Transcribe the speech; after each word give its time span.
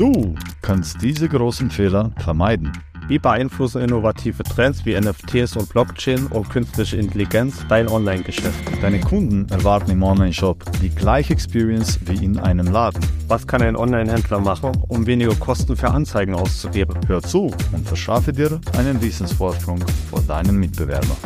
Du 0.00 0.34
kannst 0.62 1.02
diese 1.02 1.28
großen 1.28 1.70
Fehler 1.70 2.10
vermeiden. 2.16 2.72
Wie 3.08 3.18
beeinflussen 3.18 3.82
innovative 3.82 4.42
Trends 4.44 4.86
wie 4.86 4.98
NFTs 4.98 5.58
und 5.58 5.68
Blockchain 5.68 6.26
und 6.28 6.48
künstliche 6.48 6.96
Intelligenz 6.96 7.66
dein 7.68 7.86
Online-Geschäft? 7.86 8.58
Deine 8.80 9.00
Kunden 9.00 9.46
erwarten 9.50 9.90
im 9.90 10.02
Online-Shop 10.02 10.64
die 10.80 10.88
gleiche 10.88 11.34
Experience 11.34 12.00
wie 12.06 12.24
in 12.24 12.38
einem 12.38 12.72
Laden. 12.72 13.04
Was 13.28 13.46
kann 13.46 13.60
ein 13.60 13.76
Online-Händler 13.76 14.40
machen, 14.40 14.72
um 14.88 15.04
weniger 15.04 15.34
Kosten 15.34 15.76
für 15.76 15.90
Anzeigen 15.90 16.34
auszugeben? 16.34 16.96
Hör 17.06 17.20
zu 17.20 17.52
und 17.72 17.86
verschaffe 17.86 18.32
dir 18.32 18.58
einen 18.78 19.02
Wissensvorsprung 19.02 19.80
vor 20.08 20.22
deinen 20.22 20.56
Mitbewerbern. 20.56 21.18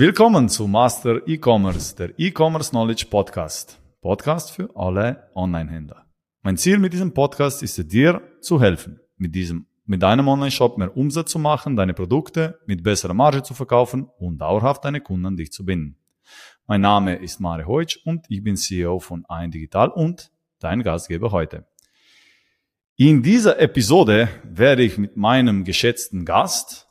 Willkommen 0.00 0.48
zu 0.48 0.66
Master 0.66 1.28
E-Commerce, 1.28 1.94
der 1.94 2.18
E-Commerce 2.18 2.70
Knowledge 2.70 3.04
Podcast. 3.10 3.78
Podcast 4.00 4.50
für 4.50 4.74
alle 4.74 5.28
Online-Händler. 5.34 6.06
Mein 6.40 6.56
Ziel 6.56 6.78
mit 6.78 6.94
diesem 6.94 7.12
Podcast 7.12 7.62
ist 7.62 7.78
es, 7.78 7.86
dir 7.86 8.22
zu 8.40 8.62
helfen, 8.62 8.98
mit 9.18 9.34
diesem, 9.34 9.66
mit 9.84 10.02
deinem 10.02 10.26
Online-Shop 10.26 10.78
mehr 10.78 10.96
Umsatz 10.96 11.32
zu 11.32 11.38
machen, 11.38 11.76
deine 11.76 11.92
Produkte 11.92 12.60
mit 12.64 12.82
besserer 12.82 13.12
Marge 13.12 13.42
zu 13.42 13.52
verkaufen 13.52 14.08
und 14.18 14.38
dauerhaft 14.38 14.86
deine 14.86 15.02
Kunden 15.02 15.26
an 15.26 15.36
dich 15.36 15.52
zu 15.52 15.66
binden. 15.66 15.98
Mein 16.66 16.80
Name 16.80 17.16
ist 17.16 17.38
Mare 17.38 17.66
Heutsch 17.66 17.98
und 18.06 18.24
ich 18.30 18.42
bin 18.42 18.56
CEO 18.56 19.00
von 19.00 19.26
Ein 19.26 19.50
Digital 19.50 19.90
und 19.90 20.32
dein 20.60 20.82
Gastgeber 20.82 21.30
heute. 21.30 21.66
In 22.96 23.22
dieser 23.22 23.60
Episode 23.60 24.30
werde 24.44 24.82
ich 24.82 24.96
mit 24.96 25.18
meinem 25.18 25.64
geschätzten 25.64 26.24
Gast 26.24 26.89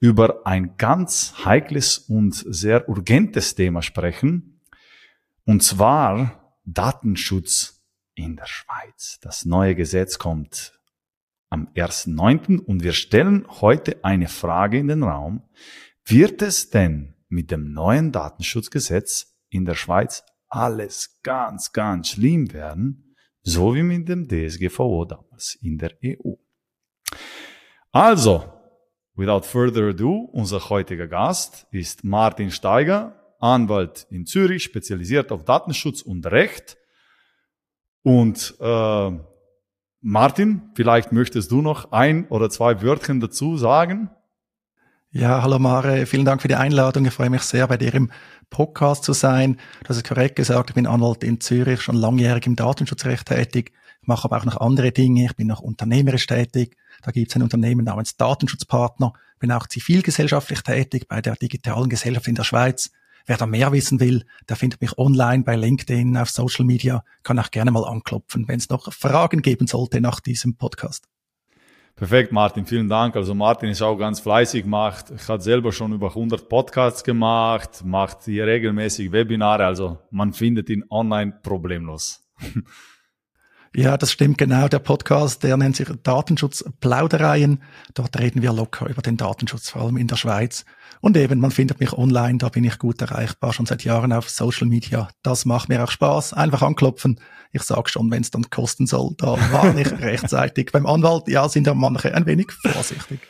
über 0.00 0.46
ein 0.46 0.76
ganz 0.76 1.44
heikles 1.44 1.98
und 1.98 2.34
sehr 2.34 2.88
urgentes 2.88 3.54
Thema 3.54 3.82
sprechen, 3.82 4.60
und 5.44 5.62
zwar 5.62 6.56
Datenschutz 6.64 7.82
in 8.14 8.36
der 8.36 8.46
Schweiz. 8.46 9.18
Das 9.22 9.44
neue 9.44 9.74
Gesetz 9.74 10.18
kommt 10.18 10.78
am 11.50 11.68
1.9. 11.74 12.58
und 12.58 12.82
wir 12.82 12.92
stellen 12.92 13.46
heute 13.48 14.04
eine 14.04 14.28
Frage 14.28 14.78
in 14.78 14.88
den 14.88 15.02
Raum. 15.02 15.48
Wird 16.04 16.42
es 16.42 16.70
denn 16.70 17.14
mit 17.28 17.50
dem 17.50 17.72
neuen 17.72 18.12
Datenschutzgesetz 18.12 19.38
in 19.48 19.64
der 19.64 19.74
Schweiz 19.74 20.24
alles 20.48 21.20
ganz, 21.22 21.72
ganz 21.72 22.10
schlimm 22.10 22.52
werden, 22.52 23.14
so 23.42 23.74
wie 23.74 23.82
mit 23.82 24.08
dem 24.08 24.28
DSGVO 24.28 25.04
damals 25.06 25.56
in 25.60 25.78
der 25.78 25.92
EU? 26.04 26.34
Also, 27.92 28.57
without 29.18 29.42
further 29.42 29.88
ado, 29.88 30.30
unser 30.32 30.70
heutiger 30.70 31.08
Gast 31.08 31.66
ist 31.70 32.04
Martin 32.04 32.50
Steiger, 32.50 33.14
Anwalt 33.40 34.06
in 34.10 34.24
Zürich, 34.24 34.62
spezialisiert 34.62 35.32
auf 35.32 35.44
Datenschutz 35.44 36.00
und 36.00 36.24
Recht 36.26 36.78
und 38.02 38.54
äh, 38.60 39.10
Martin, 40.00 40.70
vielleicht 40.74 41.10
möchtest 41.12 41.50
du 41.50 41.60
noch 41.60 41.90
ein 41.90 42.28
oder 42.28 42.48
zwei 42.48 42.80
Wörtchen 42.80 43.20
dazu 43.20 43.56
sagen? 43.56 44.10
Ja, 45.10 45.42
hallo 45.42 45.58
Mare, 45.58 46.06
vielen 46.06 46.24
Dank 46.24 46.40
für 46.40 46.48
die 46.48 46.54
Einladung. 46.54 47.04
Ich 47.06 47.14
freue 47.14 47.30
mich 47.30 47.42
sehr, 47.42 47.66
bei 47.66 47.76
dir 47.76 47.92
im 47.94 48.12
Podcast 48.50 49.04
zu 49.04 49.12
sein. 49.12 49.58
Das 49.84 49.96
ist 49.96 50.06
korrekt 50.06 50.36
gesagt, 50.36 50.70
ich 50.70 50.74
bin 50.74 50.86
Anwalt 50.86 51.24
in 51.24 51.40
Zürich, 51.40 51.80
schon 51.80 51.96
langjährig 51.96 52.46
im 52.46 52.56
Datenschutzrecht 52.56 53.26
tätig. 53.26 53.72
Ich 54.00 54.06
mache 54.06 54.26
aber 54.26 54.36
auch 54.36 54.44
noch 54.44 54.58
andere 54.58 54.92
Dinge. 54.92 55.24
Ich 55.24 55.34
bin 55.34 55.48
noch 55.48 55.60
unternehmerisch 55.60 56.26
tätig. 56.26 56.76
Da 57.02 57.10
gibt 57.10 57.30
es 57.30 57.36
ein 57.36 57.42
Unternehmen 57.42 57.84
namens 57.84 58.16
Datenschutzpartner. 58.16 59.12
Bin 59.38 59.52
auch 59.52 59.66
zivilgesellschaftlich 59.66 60.62
tätig 60.62 61.08
bei 61.08 61.20
der 61.20 61.36
digitalen 61.36 61.88
Gesellschaft 61.88 62.28
in 62.28 62.34
der 62.34 62.44
Schweiz. 62.44 62.90
Wer 63.26 63.36
da 63.36 63.46
mehr 63.46 63.72
wissen 63.72 64.00
will, 64.00 64.24
der 64.48 64.56
findet 64.56 64.80
mich 64.80 64.96
online 64.96 65.44
bei 65.44 65.54
LinkedIn, 65.54 66.16
auf 66.16 66.30
Social 66.30 66.64
Media, 66.64 67.04
kann 67.22 67.38
auch 67.38 67.50
gerne 67.50 67.70
mal 67.70 67.84
anklopfen, 67.84 68.48
wenn 68.48 68.58
es 68.58 68.70
noch 68.70 68.90
Fragen 68.92 69.42
geben 69.42 69.66
sollte 69.66 70.00
nach 70.00 70.20
diesem 70.20 70.56
Podcast. 70.56 71.04
Perfekt, 71.94 72.32
Martin, 72.32 72.64
vielen 72.64 72.88
Dank. 72.88 73.16
Also 73.16 73.34
Martin 73.34 73.68
ist 73.68 73.82
auch 73.82 73.96
ganz 73.96 74.20
fleißig, 74.20 74.64
macht, 74.64 75.12
hat 75.28 75.42
selber 75.42 75.72
schon 75.72 75.92
über 75.92 76.08
100 76.08 76.48
Podcasts 76.48 77.04
gemacht, 77.04 77.84
macht 77.84 78.24
hier 78.24 78.46
regelmäßig 78.46 79.12
Webinare, 79.12 79.66
also 79.66 79.98
man 80.10 80.32
findet 80.32 80.70
ihn 80.70 80.84
online 80.88 81.40
problemlos. 81.42 82.24
Ja, 83.74 83.96
das 83.96 84.12
stimmt 84.12 84.38
genau. 84.38 84.68
Der 84.68 84.78
Podcast, 84.78 85.42
der 85.42 85.56
nennt 85.56 85.76
sich 85.76 85.88
Datenschutz 86.02 86.64
Plaudereien. 86.80 87.62
Dort 87.94 88.18
reden 88.18 88.42
wir 88.42 88.52
locker 88.52 88.88
über 88.88 89.02
den 89.02 89.16
Datenschutz, 89.16 89.70
vor 89.70 89.82
allem 89.82 89.96
in 89.96 90.06
der 90.06 90.16
Schweiz. 90.16 90.64
Und 91.00 91.16
eben, 91.16 91.38
man 91.38 91.50
findet 91.50 91.78
mich 91.78 91.92
online, 91.92 92.38
da 92.38 92.48
bin 92.48 92.64
ich 92.64 92.78
gut 92.78 93.00
erreichbar, 93.00 93.52
schon 93.52 93.66
seit 93.66 93.84
Jahren 93.84 94.12
auf 94.12 94.30
Social 94.30 94.66
Media. 94.66 95.08
Das 95.22 95.44
macht 95.44 95.68
mir 95.68 95.84
auch 95.84 95.90
Spaß. 95.90 96.32
Einfach 96.32 96.62
anklopfen. 96.62 97.20
Ich 97.52 97.62
sag 97.62 97.88
schon, 97.88 98.10
wenn 98.10 98.22
es 98.22 98.30
dann 98.30 98.50
kosten 98.50 98.86
soll, 98.86 99.14
da 99.16 99.38
war 99.52 99.76
ich 99.76 99.92
rechtzeitig. 100.00 100.72
Beim 100.72 100.86
Anwalt, 100.86 101.28
ja, 101.28 101.48
sind 101.48 101.66
ja 101.66 101.74
manche 101.74 102.14
ein 102.14 102.26
wenig 102.26 102.50
vorsichtig. 102.52 103.20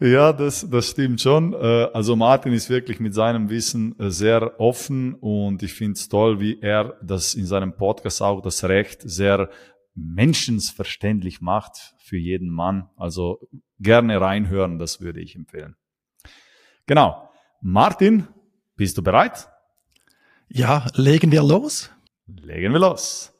Ja, 0.00 0.32
das, 0.32 0.68
das 0.70 0.90
stimmt 0.90 1.20
schon. 1.20 1.52
Äh, 1.54 1.88
also 1.92 2.14
Martin 2.14 2.52
ist 2.52 2.70
wirklich 2.70 3.00
mit 3.00 3.14
seinem 3.14 3.50
Wissen 3.50 3.98
äh, 3.98 4.10
sehr 4.10 4.60
offen 4.60 5.14
und 5.14 5.62
ich 5.64 5.74
finde 5.74 5.94
es 5.94 6.08
toll, 6.08 6.38
wie 6.38 6.60
er 6.60 6.94
das 7.02 7.34
in 7.34 7.46
seinem 7.46 7.72
Podcast 7.74 8.22
auch 8.22 8.40
das 8.40 8.62
Recht 8.62 9.02
sehr 9.02 9.50
menschensverständlich 9.98 11.40
macht 11.40 11.94
für 11.98 12.16
jeden 12.16 12.50
Mann. 12.50 12.88
Also 12.96 13.48
gerne 13.78 14.20
reinhören, 14.20 14.78
das 14.78 15.00
würde 15.00 15.20
ich 15.20 15.36
empfehlen. 15.36 15.76
Genau. 16.86 17.30
Martin, 17.60 18.28
bist 18.76 18.96
du 18.96 19.02
bereit? 19.02 19.48
Ja, 20.48 20.86
legen 20.94 21.32
wir 21.32 21.42
los? 21.42 21.90
Legen 22.26 22.72
wir 22.72 22.80
los. 22.80 23.34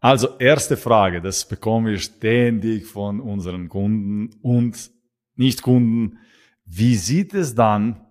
Also 0.00 0.38
erste 0.38 0.76
Frage, 0.78 1.20
das 1.20 1.46
bekommen 1.46 1.86
wir 1.86 1.98
ständig 1.98 2.86
von 2.86 3.20
unseren 3.20 3.68
Kunden 3.68 4.34
und 4.40 4.90
Nicht-Kunden. 5.36 6.18
Wie 6.64 6.96
sieht 6.96 7.34
es 7.34 7.54
dann 7.54 8.06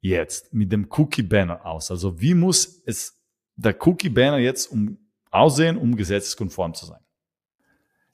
jetzt 0.00 0.54
mit 0.54 0.70
dem 0.70 0.86
Cookie-Banner 0.88 1.66
aus? 1.66 1.90
Also 1.90 2.20
wie 2.20 2.34
muss 2.34 2.82
es 2.86 3.20
der 3.56 3.76
Cookie-Banner 3.86 4.38
jetzt 4.38 4.66
um, 4.68 4.98
aussehen, 5.30 5.76
um 5.76 5.96
gesetzeskonform 5.96 6.74
zu 6.74 6.86
sein? 6.86 7.00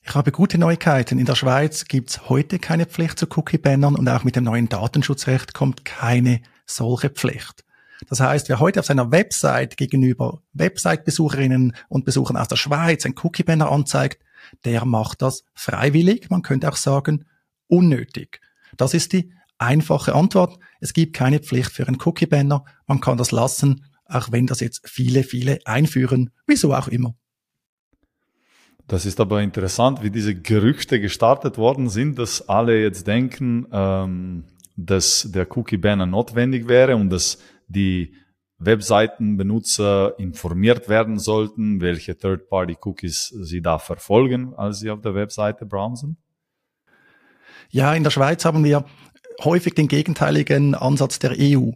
Ich 0.04 0.14
habe 0.14 0.32
gute 0.32 0.58
Neuigkeiten. 0.58 1.18
In 1.18 1.26
der 1.26 1.34
Schweiz 1.34 1.84
gibt's 1.84 2.28
heute 2.28 2.58
keine 2.58 2.86
Pflicht 2.86 3.18
zu 3.18 3.26
Cookie-Bannern 3.26 3.94
und 3.94 4.08
auch 4.08 4.24
mit 4.24 4.36
dem 4.36 4.44
neuen 4.44 4.68
Datenschutzrecht 4.68 5.52
kommt 5.52 5.84
keine 5.84 6.40
solche 6.66 7.10
Pflicht. 7.10 7.64
Das 8.08 8.20
heißt, 8.20 8.48
wer 8.48 8.60
heute 8.60 8.80
auf 8.80 8.86
seiner 8.86 9.10
Website 9.10 9.76
gegenüber 9.76 10.40
Website-Besucherinnen 10.52 11.74
und 11.88 12.04
Besuchern 12.04 12.36
aus 12.36 12.48
der 12.48 12.56
Schweiz 12.56 13.04
ein 13.04 13.14
Cookie-Banner 13.22 13.70
anzeigt, 13.70 14.22
der 14.64 14.84
macht 14.84 15.20
das 15.22 15.44
freiwillig, 15.54 16.30
man 16.30 16.42
könnte 16.42 16.70
auch 16.70 16.76
sagen 16.76 17.24
unnötig. 17.66 18.40
Das 18.76 18.94
ist 18.94 19.12
die 19.12 19.32
einfache 19.58 20.14
Antwort. 20.14 20.58
Es 20.80 20.92
gibt 20.92 21.14
keine 21.14 21.40
Pflicht 21.40 21.72
für 21.72 21.86
einen 21.86 22.00
Cookie-Banner. 22.00 22.64
Man 22.86 23.00
kann 23.00 23.18
das 23.18 23.32
lassen, 23.32 23.84
auch 24.04 24.32
wenn 24.32 24.46
das 24.46 24.60
jetzt 24.60 24.88
viele, 24.88 25.24
viele 25.24 25.58
einführen, 25.64 26.30
wieso 26.46 26.74
auch 26.74 26.88
immer. 26.88 27.14
Das 28.88 29.04
ist 29.04 29.20
aber 29.20 29.42
interessant, 29.42 30.02
wie 30.02 30.10
diese 30.10 30.34
Gerüchte 30.34 30.98
gestartet 30.98 31.58
worden 31.58 31.90
sind, 31.90 32.18
dass 32.18 32.48
alle 32.48 32.80
jetzt 32.80 33.06
denken, 33.06 33.66
ähm, 33.70 34.44
dass 34.76 35.28
der 35.30 35.46
Cookie-Banner 35.56 36.06
notwendig 36.06 36.68
wäre 36.68 36.96
und 36.96 37.10
dass 37.10 37.38
die 37.68 38.14
Webseitenbenutzer 38.58 40.18
informiert 40.18 40.88
werden 40.88 41.18
sollten, 41.18 41.82
welche 41.82 42.16
Third-Party-Cookies 42.16 43.34
sie 43.42 43.60
da 43.60 43.78
verfolgen, 43.78 44.54
als 44.54 44.80
sie 44.80 44.90
auf 44.90 45.02
der 45.02 45.14
Webseite 45.14 45.66
browsen? 45.66 46.16
Ja, 47.68 47.92
in 47.92 48.04
der 48.04 48.10
Schweiz 48.10 48.46
haben 48.46 48.64
wir 48.64 48.86
häufig 49.44 49.74
den 49.74 49.88
gegenteiligen 49.88 50.74
Ansatz 50.74 51.18
der 51.18 51.32
EU. 51.38 51.72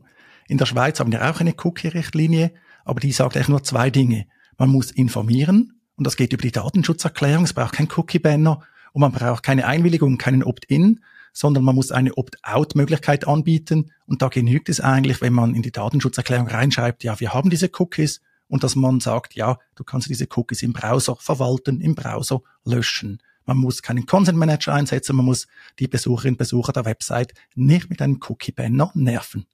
In 0.49 0.57
der 0.57 0.67
Schweiz 0.67 0.99
haben 0.99 1.13
wir 1.13 1.31
auch 1.31 1.41
eine 1.41 1.55
Cookie-Richtlinie, 1.63 2.53
aber 2.87 3.01
die 3.01 3.13
sagt 3.13 3.37
eigentlich 3.37 3.49
nur 3.49 3.63
zwei 3.63 3.91
Dinge. 3.91 4.27
Man 4.57 4.71
muss 4.71 4.91
informieren 4.91 5.82
und 5.97 6.07
das 6.07 6.17
geht 6.17 6.33
über 6.33 6.43
die 6.43 6.53
Datenschutzerklärung. 6.53 7.45
Es 7.45 7.53
braucht 7.53 7.75
kein 7.75 7.89
Cookie-Banner 7.95 8.63
und 8.93 9.01
man 9.01 9.13
braucht 9.13 9.43
keine 9.43 9.67
Einwilligung, 9.67 10.19
keinen 10.19 10.43
Opt-in, 10.43 11.01
sondern 11.33 11.65
man 11.65 11.75
muss 11.75 11.93
eine 11.93 12.15
Opt-out-Möglichkeit 12.15 13.27
anbieten. 13.27 13.93
Und 14.07 14.23
da 14.23 14.29
genügt 14.29 14.69
es 14.69 14.81
eigentlich, 14.81 15.21
wenn 15.21 15.33
man 15.33 15.55
in 15.55 15.63
die 15.63 15.73
Datenschutzerklärung 15.73 16.49
reinschreibt, 16.49 17.05
ja, 17.05 17.19
wir 17.21 17.33
haben 17.35 17.51
diese 17.51 17.71
Cookies 17.79 18.21
und 18.49 18.65
dass 18.65 18.77
man 18.77 19.01
sagt, 19.01 19.35
ja, 19.35 19.59
du 19.75 19.85
kannst 19.85 20.09
diese 20.09 20.27
Cookies 20.35 20.63
im 20.63 20.73
Browser 20.73 21.17
verwalten, 21.17 21.81
im 21.81 21.95
Browser 21.95 22.43
löschen. 22.65 23.23
Man 23.45 23.57
muss 23.57 23.83
keinen 23.83 24.07
Consent 24.07 24.39
Manager 24.39 24.75
einsetzen, 24.75 25.17
man 25.17 25.25
muss 25.25 25.47
die 25.79 25.89
Besucherinnen 25.89 26.35
und 26.35 26.39
Besucher 26.39 26.73
der 26.73 26.85
Website 26.85 27.33
nicht 27.55 27.91
mit 27.91 28.01
einem 28.01 28.21
Cookie-Banner 28.29 28.93
nerven. 28.95 29.47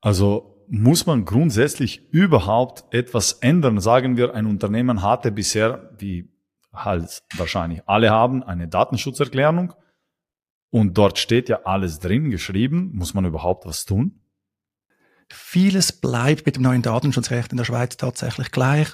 Also 0.00 0.55
muss 0.68 1.06
man 1.06 1.24
grundsätzlich 1.24 2.02
überhaupt 2.10 2.92
etwas 2.94 3.32
ändern? 3.34 3.80
Sagen 3.80 4.16
wir, 4.16 4.34
ein 4.34 4.46
Unternehmen 4.46 5.02
hatte 5.02 5.30
bisher, 5.32 5.90
wie 5.98 6.28
halt 6.72 7.22
wahrscheinlich 7.36 7.82
alle 7.86 8.10
haben, 8.10 8.42
eine 8.42 8.68
Datenschutzerklärung 8.68 9.72
und 10.70 10.98
dort 10.98 11.18
steht 11.18 11.48
ja 11.48 11.60
alles 11.64 12.00
drin 12.00 12.30
geschrieben. 12.30 12.90
Muss 12.94 13.14
man 13.14 13.24
überhaupt 13.24 13.66
was 13.66 13.84
tun? 13.84 14.20
Vieles 15.28 15.92
bleibt 15.92 16.46
mit 16.46 16.56
dem 16.56 16.62
neuen 16.62 16.82
Datenschutzrecht 16.82 17.50
in 17.50 17.56
der 17.56 17.64
Schweiz 17.64 17.96
tatsächlich 17.96 18.52
gleich, 18.52 18.88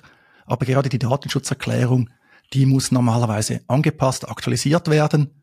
aber 0.47 0.65
gerade 0.65 0.89
die 0.89 0.99
Datenschutzerklärung, 0.99 2.09
die 2.53 2.67
muss 2.67 2.93
normalerweise 2.93 3.63
angepasst, 3.67 4.29
aktualisiert 4.29 4.89
werden. 4.89 5.43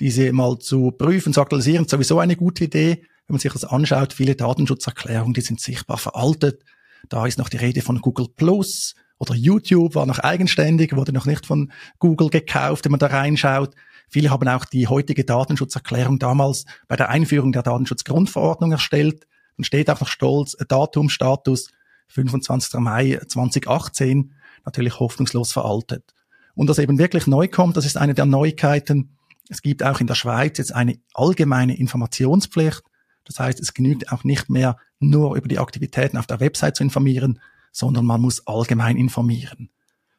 Diese 0.00 0.32
mal 0.32 0.58
zu 0.58 0.92
prüfen, 0.92 1.32
zu 1.32 1.40
aktualisieren, 1.40 1.84
ist 1.84 1.90
sowieso 1.90 2.18
eine 2.18 2.36
gute 2.36 2.64
Idee. 2.64 3.04
Wenn 3.28 3.34
man 3.34 3.40
sich 3.40 3.52
das 3.52 3.64
anschaut, 3.64 4.14
viele 4.14 4.34
Datenschutzerklärungen, 4.34 5.34
die 5.34 5.42
sind 5.42 5.60
sichtbar 5.60 5.98
veraltet. 5.98 6.64
Da 7.10 7.26
ist 7.26 7.38
noch 7.38 7.50
die 7.50 7.58
Rede 7.58 7.82
von 7.82 8.00
Google 8.00 8.26
Plus 8.34 8.94
oder 9.18 9.34
YouTube 9.34 9.94
war 9.94 10.06
noch 10.06 10.18
eigenständig, 10.18 10.96
wurde 10.96 11.12
noch 11.12 11.26
nicht 11.26 11.44
von 11.44 11.70
Google 11.98 12.30
gekauft, 12.30 12.84
wenn 12.84 12.92
man 12.92 13.00
da 13.00 13.08
reinschaut. 13.08 13.74
Viele 14.08 14.30
haben 14.30 14.48
auch 14.48 14.64
die 14.64 14.86
heutige 14.86 15.24
Datenschutzerklärung 15.24 16.18
damals 16.18 16.64
bei 16.86 16.96
der 16.96 17.10
Einführung 17.10 17.52
der 17.52 17.62
Datenschutzgrundverordnung 17.62 18.72
erstellt. 18.72 19.26
Dann 19.58 19.64
steht 19.64 19.90
auch 19.90 20.00
noch 20.00 20.08
stolz 20.08 20.56
Datum, 20.66 21.10
Status 21.10 21.70
25. 22.08 22.80
Mai 22.80 23.20
2018, 23.28 24.32
natürlich 24.64 24.98
hoffnungslos 25.00 25.52
veraltet. 25.52 26.14
Und 26.54 26.70
was 26.70 26.78
eben 26.78 26.98
wirklich 26.98 27.26
neu 27.26 27.48
kommt, 27.48 27.76
das 27.76 27.84
ist 27.84 27.98
eine 27.98 28.14
der 28.14 28.24
Neuigkeiten. 28.24 29.10
Es 29.50 29.60
gibt 29.60 29.82
auch 29.82 30.00
in 30.00 30.06
der 30.06 30.14
Schweiz 30.14 30.56
jetzt 30.56 30.74
eine 30.74 30.98
allgemeine 31.12 31.76
Informationspflicht. 31.76 32.82
Das 33.28 33.38
heißt, 33.38 33.60
es 33.60 33.74
genügt 33.74 34.10
auch 34.10 34.24
nicht 34.24 34.50
mehr 34.50 34.76
nur 34.98 35.36
über 35.36 35.46
die 35.48 35.58
Aktivitäten 35.58 36.16
auf 36.16 36.26
der 36.26 36.40
Website 36.40 36.76
zu 36.76 36.82
informieren, 36.82 37.40
sondern 37.70 38.04
man 38.04 38.20
muss 38.20 38.46
allgemein 38.46 38.96
informieren. 38.96 39.70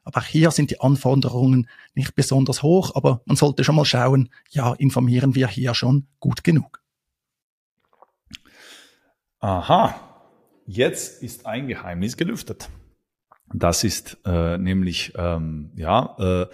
Aber 0.03 0.21
auch 0.21 0.25
hier 0.25 0.51
sind 0.51 0.71
die 0.71 0.79
Anforderungen 0.79 1.67
nicht 1.93 2.15
besonders 2.15 2.63
hoch, 2.63 2.95
aber 2.95 3.21
man 3.25 3.35
sollte 3.35 3.63
schon 3.63 3.75
mal 3.75 3.85
schauen, 3.85 4.29
ja, 4.49 4.73
informieren 4.73 5.35
wir 5.35 5.47
hier 5.47 5.73
schon 5.73 6.07
gut 6.19 6.43
genug. 6.43 6.81
Aha, 9.39 9.95
jetzt 10.65 11.21
ist 11.23 11.45
ein 11.45 11.67
Geheimnis 11.67 12.15
gelüftet. 12.15 12.69
Das 13.53 13.83
ist 13.83 14.17
äh, 14.25 14.57
nämlich, 14.57 15.13
ähm, 15.17 15.71
ja, 15.75 16.15
äh, 16.19 16.47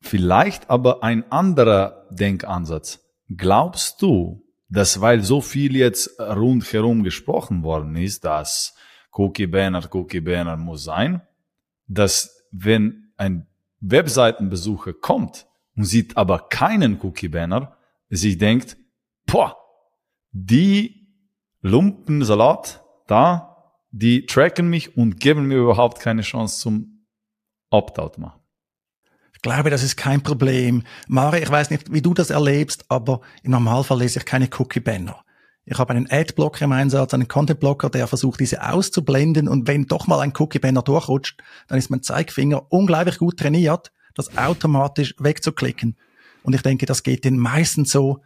vielleicht 0.00 0.68
aber 0.70 1.02
ein 1.04 1.30
anderer 1.30 2.06
Denkansatz. 2.10 3.00
Glaubst 3.28 4.02
du, 4.02 4.47
dass 4.68 5.00
weil 5.00 5.22
so 5.22 5.40
viel 5.40 5.76
jetzt 5.76 6.18
rundherum 6.20 7.02
gesprochen 7.02 7.62
worden 7.62 7.96
ist, 7.96 8.24
dass 8.24 8.74
Cookie 9.12 9.46
Banner, 9.46 9.82
Cookie 9.94 10.20
Banner 10.20 10.56
muss 10.56 10.84
sein, 10.84 11.22
dass 11.86 12.46
wenn 12.50 13.12
ein 13.16 13.46
Webseitenbesucher 13.80 14.92
kommt 14.92 15.46
und 15.76 15.84
sieht 15.84 16.16
aber 16.16 16.48
keinen 16.48 17.00
Cookie 17.00 17.28
Banner, 17.28 17.76
sich 18.10 18.38
denkt, 18.38 18.76
boah, 19.26 19.56
die 20.32 21.08
Lumpensalat 21.60 22.84
da, 23.06 23.72
die 23.90 24.26
tracken 24.26 24.68
mich 24.68 24.96
und 24.96 25.18
geben 25.18 25.46
mir 25.46 25.58
überhaupt 25.58 26.00
keine 26.00 26.22
Chance 26.22 26.60
zum 26.60 27.06
Opt-out 27.70 28.18
machen. 28.18 28.40
Glaube, 29.42 29.70
das 29.70 29.82
ist 29.82 29.96
kein 29.96 30.22
Problem. 30.22 30.82
Mare, 31.06 31.38
ich 31.38 31.50
weiß 31.50 31.70
nicht, 31.70 31.92
wie 31.92 32.02
du 32.02 32.12
das 32.14 32.30
erlebst, 32.30 32.84
aber 32.88 33.20
im 33.42 33.52
Normalfall 33.52 33.98
lese 33.98 34.18
ich 34.18 34.24
keine 34.24 34.48
Cookie-Banner. 34.58 35.16
Ich 35.64 35.78
habe 35.78 35.92
einen 35.92 36.10
Ad-Blocker 36.10 36.64
im 36.64 36.72
Einsatz, 36.72 37.12
einen 37.12 37.28
Content-Blocker, 37.28 37.90
der 37.90 38.06
versucht, 38.06 38.40
diese 38.40 38.66
auszublenden. 38.66 39.48
Und 39.48 39.68
wenn 39.68 39.86
doch 39.86 40.06
mal 40.06 40.20
ein 40.20 40.32
Cookie-Banner 40.36 40.82
durchrutscht, 40.82 41.40
dann 41.68 41.78
ist 41.78 41.90
mein 41.90 42.02
Zeigefinger 42.02 42.72
unglaublich 42.72 43.18
gut 43.18 43.38
trainiert, 43.38 43.92
das 44.14 44.36
automatisch 44.36 45.14
wegzuklicken. 45.18 45.96
Und 46.42 46.54
ich 46.54 46.62
denke, 46.62 46.86
das 46.86 47.02
geht 47.02 47.24
den 47.24 47.36
meisten 47.36 47.84
so. 47.84 48.22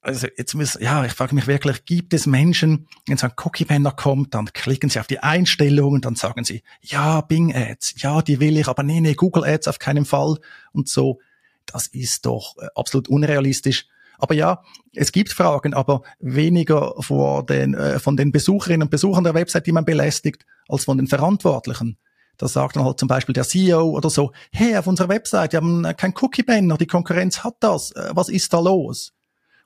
Also 0.00 0.28
jetzt 0.36 0.54
muss, 0.54 0.78
ja, 0.80 1.04
ich 1.04 1.12
frage 1.12 1.34
mich 1.34 1.48
wirklich, 1.48 1.84
gibt 1.84 2.14
es 2.14 2.26
Menschen, 2.26 2.86
wenn 3.06 3.16
so 3.16 3.26
ein 3.26 3.32
Cookie-Banner 3.36 3.90
kommt, 3.90 4.32
dann 4.32 4.46
klicken 4.52 4.90
sie 4.90 5.00
auf 5.00 5.08
die 5.08 5.18
Einstellungen, 5.18 6.00
dann 6.00 6.14
sagen 6.14 6.44
sie, 6.44 6.62
ja, 6.82 7.20
Bing-Ads, 7.20 7.94
ja, 7.98 8.22
die 8.22 8.38
will 8.38 8.56
ich, 8.58 8.68
aber 8.68 8.84
nee, 8.84 9.00
nee, 9.00 9.14
Google-Ads 9.14 9.66
auf 9.66 9.78
keinen 9.78 10.04
Fall 10.04 10.36
und 10.72 10.88
so. 10.88 11.18
Das 11.66 11.88
ist 11.88 12.26
doch 12.26 12.56
äh, 12.58 12.68
absolut 12.76 13.08
unrealistisch. 13.08 13.86
Aber 14.18 14.34
ja, 14.34 14.62
es 14.94 15.12
gibt 15.12 15.32
Fragen, 15.32 15.74
aber 15.74 16.02
weniger 16.18 16.94
vor 17.00 17.44
den, 17.44 17.74
äh, 17.74 17.98
von 17.98 18.16
den 18.16 18.32
Besucherinnen 18.32 18.82
und 18.82 18.90
Besuchern 18.90 19.24
der 19.24 19.34
Website, 19.34 19.66
die 19.66 19.72
man 19.72 19.84
belästigt, 19.84 20.46
als 20.68 20.84
von 20.84 20.96
den 20.96 21.06
Verantwortlichen. 21.08 21.98
Da 22.36 22.46
sagt 22.46 22.76
dann 22.76 22.84
halt 22.84 23.00
zum 23.00 23.08
Beispiel 23.08 23.32
der 23.32 23.44
CEO 23.44 23.90
oder 23.90 24.10
so, 24.10 24.32
hey, 24.52 24.76
auf 24.76 24.86
unserer 24.86 25.08
Website, 25.08 25.52
wir 25.52 25.58
haben 25.58 25.82
kein 25.96 26.14
Cookie-Banner, 26.20 26.78
die 26.78 26.86
Konkurrenz 26.86 27.42
hat 27.42 27.56
das, 27.60 27.90
äh, 27.92 28.10
was 28.12 28.28
ist 28.28 28.52
da 28.52 28.60
los? 28.60 29.12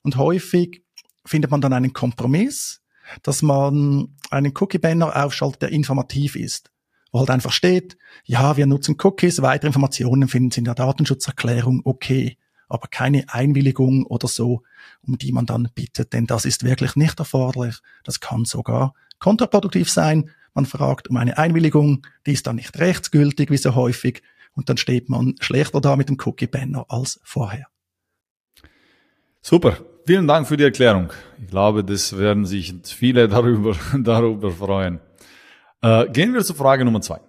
Und 0.03 0.17
häufig 0.17 0.85
findet 1.25 1.51
man 1.51 1.61
dann 1.61 1.73
einen 1.73 1.93
Kompromiss, 1.93 2.83
dass 3.23 3.43
man 3.43 4.17
einen 4.31 4.53
Cookie-Banner 4.57 5.25
aufschaltet, 5.25 5.63
der 5.63 5.73
informativ 5.73 6.37
ist. 6.37 6.71
Wo 7.13 7.21
halt 7.21 7.31
einfach 7.31 7.53
steht, 7.53 7.99
ja, 8.25 8.57
wir 8.57 8.67
nutzen 8.67 8.97
Cookies, 9.03 9.43
weitere 9.43 9.69
Informationen 9.69 10.29
finden 10.29 10.51
Sie 10.51 10.61
in 10.61 10.65
der 10.65 10.75
Datenschutzerklärung, 10.75 11.83
okay 11.85 12.39
aber 12.73 12.89
keine 12.89 13.27
Einwilligung 13.29 14.07
oder 14.07 14.29
so, 14.29 14.63
um 15.03 15.19
die 15.19 15.31
man 15.31 15.45
dann 15.45 15.69
bittet, 15.75 16.15
denn 16.15 16.27
das 16.27 16.47
ist 16.47 16.65
wirklich 16.65 16.97
nicht 16.97 17.19
erforderlich. 17.19 17.81
Das 18.03 18.21
kann 18.21 18.47
sogar 18.47 18.95
kontraproduktiv 19.19 19.91
sein. 19.91 20.31
Man 20.55 20.65
fragt 20.65 21.09
um 21.09 21.19
eine 21.19 21.37
Einwilligung, 21.37 22.07
die 22.27 22.33
ist 22.33 22.47
dann 22.47 22.57
nicht 22.57 22.79
rechtsgültig, 22.79 23.51
wie 23.51 23.59
so 23.59 23.75
häufig, 23.75 24.23
und 24.55 24.71
dann 24.71 24.79
steht 24.79 25.11
man 25.11 25.35
schlechter 25.41 25.83
da 25.83 25.97
mit 25.97 26.09
dem 26.09 26.17
Cookie-Banner 26.25 26.87
als 26.89 27.21
vorher. 27.25 27.67
Super. 29.43 29.85
Vielen 30.05 30.27
Dank 30.27 30.49
für 30.49 30.57
die 30.57 30.65
Erklärung. 30.65 31.13
Ich 31.41 31.47
glaube, 31.49 31.85
das 31.85 32.19
werden 32.19 32.45
sich 32.45 32.75
viele 32.85 33.29
darüber, 33.29 33.77
darüber 33.97 34.51
freuen. 34.51 34.99
Äh, 35.81 36.11
gehen 36.11 36.35
wir 36.35 36.43
zur 36.43 36.57
Frage 36.57 36.85
Nummer 36.85 37.01
zwei. 37.01 37.21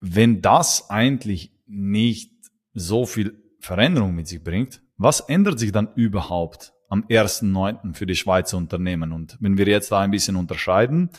Wenn 0.00 0.42
das 0.42 0.90
eigentlich 0.90 1.52
nicht 1.66 2.32
so 2.72 3.06
viel 3.06 3.40
Veränderung 3.60 4.14
mit 4.14 4.26
sich 4.26 4.42
bringt, 4.42 4.82
was 4.96 5.20
ändert 5.20 5.60
sich 5.60 5.70
dann 5.70 5.92
überhaupt 5.94 6.72
am 6.88 7.04
1.9. 7.04 7.94
für 7.94 8.06
die 8.06 8.16
Schweizer 8.16 8.56
Unternehmen? 8.56 9.12
Und 9.12 9.36
wenn 9.40 9.56
wir 9.56 9.68
jetzt 9.68 9.92
da 9.92 10.00
ein 10.00 10.10
bisschen 10.10 10.34
unterscheiden 10.34 11.10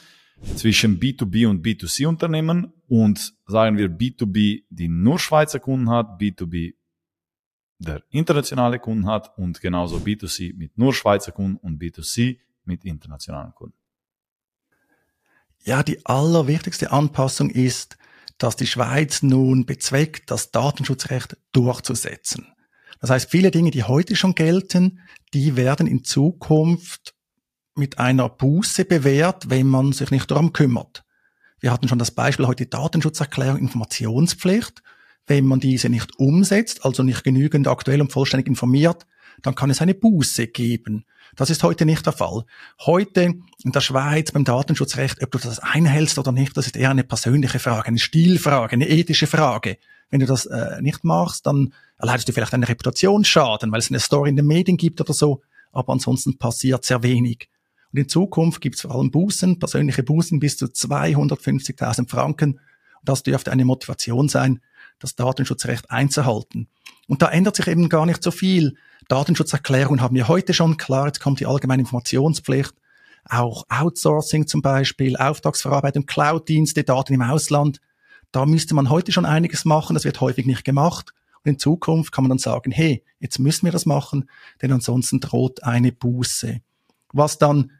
zwischen 0.55 0.99
B2B 0.99 1.47
und 1.47 1.65
B2C 1.65 2.05
Unternehmen 2.05 2.73
und 2.87 3.33
sagen 3.45 3.77
wir 3.77 3.87
B2B, 3.87 4.63
die 4.69 4.87
nur 4.89 5.19
Schweizer 5.19 5.59
Kunden 5.59 5.89
hat, 5.89 6.19
B2B 6.19 6.73
der 7.81 8.03
internationale 8.09 8.79
Kunden 8.79 9.07
hat 9.07 9.37
und 9.37 9.59
genauso 9.59 9.97
B2C 9.97 10.55
mit 10.55 10.77
nur 10.77 10.93
Schweizer 10.93 11.31
Kunden 11.31 11.57
und 11.57 11.81
B2C 11.81 12.37
mit 12.63 12.85
internationalen 12.85 13.53
Kunden. 13.55 13.75
Ja, 15.63 15.83
die 15.83 16.05
allerwichtigste 16.05 16.91
Anpassung 16.91 17.49
ist, 17.49 17.97
dass 18.37 18.55
die 18.55 18.67
Schweiz 18.67 19.21
nun 19.21 19.65
bezweckt, 19.65 20.31
das 20.31 20.51
Datenschutzrecht 20.51 21.37
durchzusetzen. 21.51 22.47
Das 22.99 23.09
heißt, 23.09 23.29
viele 23.29 23.51
Dinge, 23.51 23.71
die 23.71 23.83
heute 23.83 24.15
schon 24.15 24.35
gelten, 24.35 24.99
die 25.33 25.55
werden 25.55 25.87
in 25.87 26.03
Zukunft 26.03 27.15
mit 27.75 27.97
einer 27.97 28.29
Buße 28.29 28.85
bewährt, 28.85 29.49
wenn 29.49 29.67
man 29.67 29.91
sich 29.91 30.11
nicht 30.11 30.29
darum 30.29 30.53
kümmert. 30.53 31.03
Wir 31.59 31.71
hatten 31.71 31.87
schon 31.87 31.99
das 31.99 32.11
Beispiel 32.11 32.47
heute 32.47 32.65
Datenschutzerklärung, 32.65 33.57
Informationspflicht. 33.57 34.83
Wenn 35.31 35.45
man 35.45 35.61
diese 35.61 35.87
nicht 35.87 36.19
umsetzt, 36.19 36.83
also 36.83 37.03
nicht 37.03 37.23
genügend 37.23 37.65
aktuell 37.69 38.01
und 38.01 38.11
vollständig 38.11 38.47
informiert, 38.47 39.07
dann 39.41 39.55
kann 39.55 39.69
es 39.69 39.81
eine 39.81 39.93
Buße 39.93 40.47
geben. 40.47 41.05
Das 41.37 41.49
ist 41.49 41.63
heute 41.63 41.85
nicht 41.85 42.05
der 42.05 42.11
Fall. 42.11 42.43
Heute 42.81 43.35
in 43.63 43.71
der 43.71 43.79
Schweiz 43.79 44.33
beim 44.33 44.43
Datenschutzrecht, 44.43 45.23
ob 45.23 45.31
du 45.31 45.37
das 45.37 45.59
einhältst 45.59 46.19
oder 46.19 46.33
nicht, 46.33 46.57
das 46.57 46.65
ist 46.65 46.75
eher 46.75 46.89
eine 46.89 47.05
persönliche 47.05 47.59
Frage, 47.59 47.87
eine 47.87 47.99
Stilfrage, 47.99 48.73
eine 48.73 48.89
ethische 48.89 49.25
Frage. 49.25 49.77
Wenn 50.09 50.19
du 50.19 50.25
das 50.25 50.47
äh, 50.47 50.81
nicht 50.81 51.05
machst, 51.05 51.47
dann 51.47 51.71
erleidest 51.97 52.27
du 52.27 52.33
vielleicht 52.33 52.53
einen 52.53 52.65
Reputationsschaden, 52.65 53.71
weil 53.71 53.79
es 53.79 53.89
eine 53.89 54.01
Story 54.01 54.31
in 54.31 54.35
den 54.35 54.47
Medien 54.47 54.75
gibt 54.75 54.99
oder 54.99 55.13
so, 55.13 55.43
aber 55.71 55.93
ansonsten 55.93 56.39
passiert 56.39 56.83
sehr 56.83 57.03
wenig. 57.03 57.47
Und 57.93 57.99
in 57.99 58.09
Zukunft 58.09 58.59
gibt 58.59 58.75
es 58.75 58.81
vor 58.81 58.95
allem 58.95 59.11
Bußen, 59.11 59.59
persönliche 59.59 60.03
Bußen 60.03 60.41
bis 60.41 60.57
zu 60.57 60.65
250.000 60.65 62.09
Franken. 62.09 62.55
Und 62.55 62.59
das 63.05 63.23
dürfte 63.23 63.53
eine 63.53 63.63
Motivation 63.63 64.27
sein, 64.27 64.59
das 65.01 65.15
Datenschutzrecht 65.15 65.91
einzuhalten. 65.91 66.67
Und 67.07 67.21
da 67.21 67.29
ändert 67.29 67.57
sich 67.57 67.67
eben 67.67 67.89
gar 67.89 68.05
nicht 68.05 68.23
so 68.23 68.31
viel. 68.31 68.77
Datenschutzerklärung 69.09 69.99
haben 70.01 70.15
wir 70.15 70.27
heute 70.27 70.53
schon. 70.53 70.77
Klar, 70.77 71.07
jetzt 71.07 71.19
kommt 71.19 71.39
die 71.39 71.45
allgemeine 71.45 71.81
Informationspflicht. 71.81 72.73
Auch 73.25 73.65
Outsourcing 73.69 74.47
zum 74.47 74.61
Beispiel, 74.61 75.17
Auftragsverarbeitung, 75.17 76.05
Cloud-Dienste, 76.05 76.83
Daten 76.83 77.13
im 77.13 77.21
Ausland. 77.21 77.81
Da 78.31 78.45
müsste 78.45 78.73
man 78.73 78.89
heute 78.89 79.11
schon 79.11 79.25
einiges 79.25 79.65
machen. 79.65 79.93
Das 79.93 80.05
wird 80.05 80.21
häufig 80.21 80.45
nicht 80.45 80.63
gemacht. 80.63 81.13
Und 81.43 81.51
in 81.51 81.59
Zukunft 81.59 82.11
kann 82.11 82.23
man 82.23 82.29
dann 82.29 82.37
sagen, 82.37 82.71
hey, 82.71 83.03
jetzt 83.19 83.39
müssen 83.39 83.65
wir 83.65 83.71
das 83.71 83.85
machen, 83.85 84.29
denn 84.61 84.71
ansonsten 84.71 85.19
droht 85.19 85.63
eine 85.63 85.91
Buße. 85.91 86.61
Was 87.13 87.37
dann 87.39 87.71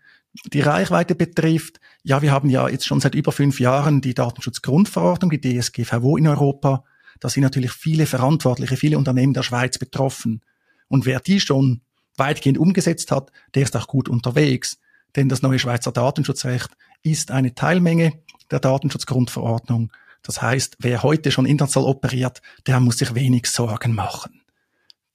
die 0.46 0.62
Reichweite 0.62 1.16
betrifft, 1.16 1.80
ja, 2.04 2.22
wir 2.22 2.32
haben 2.32 2.50
ja 2.50 2.68
jetzt 2.68 2.86
schon 2.86 3.00
seit 3.00 3.16
über 3.16 3.32
fünf 3.32 3.60
Jahren 3.60 4.02
die 4.02 4.14
Datenschutzgrundverordnung, 4.14 5.30
die 5.32 5.60
DSGVO 5.60 6.18
in 6.18 6.28
Europa. 6.28 6.84
Da 7.22 7.30
sind 7.30 7.44
natürlich 7.44 7.72
viele 7.72 8.06
Verantwortliche, 8.06 8.76
viele 8.76 8.98
Unternehmen 8.98 9.34
der 9.34 9.44
Schweiz 9.44 9.78
betroffen. 9.78 10.42
Und 10.90 11.06
wer 11.06 11.22
die 11.22 11.40
schon 11.40 11.82
weitgehend 12.18 12.58
umgesetzt 12.58 13.12
hat, 13.12 13.32
der 13.56 13.64
ist 13.64 13.78
auch 13.78 13.88
gut 13.88 14.10
unterwegs. 14.10 14.78
denn 15.18 15.28
das 15.28 15.42
neue 15.42 15.60
Schweizer 15.60 15.92
Datenschutzrecht 15.92 16.70
ist 17.04 17.32
eine 17.32 17.54
Teilmenge 17.54 18.14
der 18.50 18.62
Datenschutzgrundverordnung. 18.62 19.92
Das 20.24 20.42
heißt, 20.42 20.78
wer 20.80 21.04
heute 21.04 21.32
schon 21.32 21.46
international 21.46 21.90
operiert, 21.90 22.42
der 22.66 22.80
muss 22.80 23.00
sich 23.00 23.14
wenig 23.14 23.48
Sorgen 23.48 23.94
machen. 23.94 24.42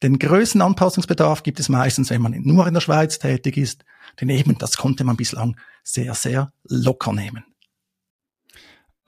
Den 0.03 0.19
größten 0.19 0.61
Anpassungsbedarf 0.61 1.43
gibt 1.43 1.61
es 1.61 1.71
meistens, 1.71 2.11
wenn 2.11 2.21
man 2.21 2.39
nur 2.43 2.67
in 2.67 2.75
der 2.75 2.83
Schweiz 2.83 3.19
tätig 3.19 3.57
ist, 3.57 3.85
denn 4.21 4.29
eben 4.29 4.59
das 4.59 4.77
konnte 4.77 5.05
man 5.05 5.17
bislang 5.17 5.57
sehr, 5.83 6.15
sehr 6.15 6.53
locker 6.65 7.15
nehmen. 7.15 7.45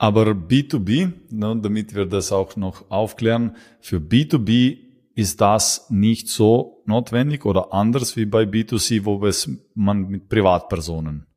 Aber 0.01 0.31
B2B, 0.31 1.11
ne, 1.29 1.59
damit 1.61 1.93
wir 1.93 2.05
das 2.05 2.31
auch 2.31 2.55
noch 2.55 2.89
aufklären, 2.89 3.57
für 3.81 3.97
B2B 3.97 4.77
ist 5.13 5.41
das 5.41 5.89
nicht 5.89 6.29
so 6.29 6.81
notwendig 6.85 7.45
oder 7.45 7.73
anders 7.73 8.15
wie 8.15 8.25
bei 8.25 8.43
B2C, 8.43 9.03
wo 9.03 9.25
es 9.25 9.49
man 9.75 10.07
mit 10.07 10.29
Privatpersonen. 10.29 11.27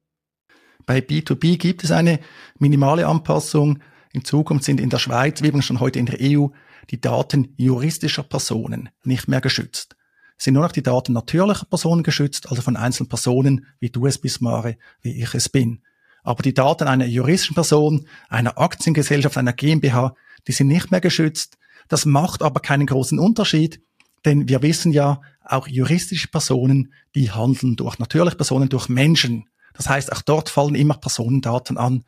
Bei 0.87 1.01
B2B 1.01 1.59
gibt 1.59 1.83
es 1.83 1.91
eine 1.91 2.21
minimale 2.61 3.09
Anpassung. 3.09 3.81
In 4.13 4.25
Zukunft 4.25 4.65
sind 4.65 4.81
in 4.81 4.91
der 4.91 4.99
Schweiz, 4.99 5.43
wie 5.43 5.49
übrigens 5.49 5.67
schon 5.67 5.81
heute 5.81 5.99
in 5.99 6.07
der 6.07 6.19
EU, 6.21 6.47
die 6.91 7.01
Daten 7.01 7.55
juristischer 7.57 8.23
Personen 8.23 8.91
nicht 9.03 9.27
mehr 9.27 9.41
geschützt. 9.41 9.97
Es 10.39 10.45
sind 10.45 10.55
nur 10.55 10.63
noch 10.63 10.73
die 10.73 10.83
Daten 10.85 11.15
natürlicher 11.15 11.67
Personen 11.67 12.05
geschützt, 12.05 12.49
also 12.49 12.63
von 12.63 12.77
einzelnen 12.77 13.09
Personen, 13.09 13.67
wie 13.81 13.91
du 13.91 14.07
es 14.07 14.19
bist, 14.19 14.41
Mare, 14.41 14.77
wie 15.01 15.21
ich 15.21 15.35
es 15.35 15.49
bin. 15.49 15.83
Aber 16.23 16.43
die 16.43 16.55
Daten 16.55 16.87
einer 16.87 17.07
juristischen 17.07 17.55
Person, 17.55 18.07
einer 18.29 18.59
Aktiengesellschaft, 18.59 19.37
einer 19.37 19.53
GmbH, 19.53 20.15
die 20.47 20.53
sind 20.53 20.69
nicht 20.69 20.91
mehr 20.91 21.01
geschützt. 21.01 21.59
Das 21.89 22.07
macht 22.07 22.43
aber 22.43 22.61
keinen 22.61 22.87
großen 22.87 23.19
Unterschied, 23.19 23.83
denn 24.25 24.49
wir 24.49 24.63
wissen 24.63 24.93
ja, 24.93 25.21
auch 25.45 25.67
juristische 25.67 26.29
Personen, 26.29 26.93
die 27.15 27.33
handeln 27.33 27.77
durch 27.77 27.99
natürliche 27.99 28.37
Personen, 28.37 28.69
durch 28.69 28.89
Menschen. 28.89 29.49
Das 29.75 29.89
heißt, 29.89 30.13
auch 30.13 30.23
dort 30.23 30.49
fallen 30.49 30.77
immer 30.77 30.95
Personendaten 30.95 31.77
an. 31.77 32.05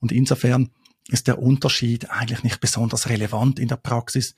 Und 0.00 0.12
insofern 0.12 0.70
ist 1.08 1.26
der 1.26 1.40
Unterschied 1.40 2.10
eigentlich 2.10 2.44
nicht 2.44 2.60
besonders 2.60 3.08
relevant 3.08 3.58
in 3.58 3.68
der 3.68 3.76
Praxis. 3.76 4.34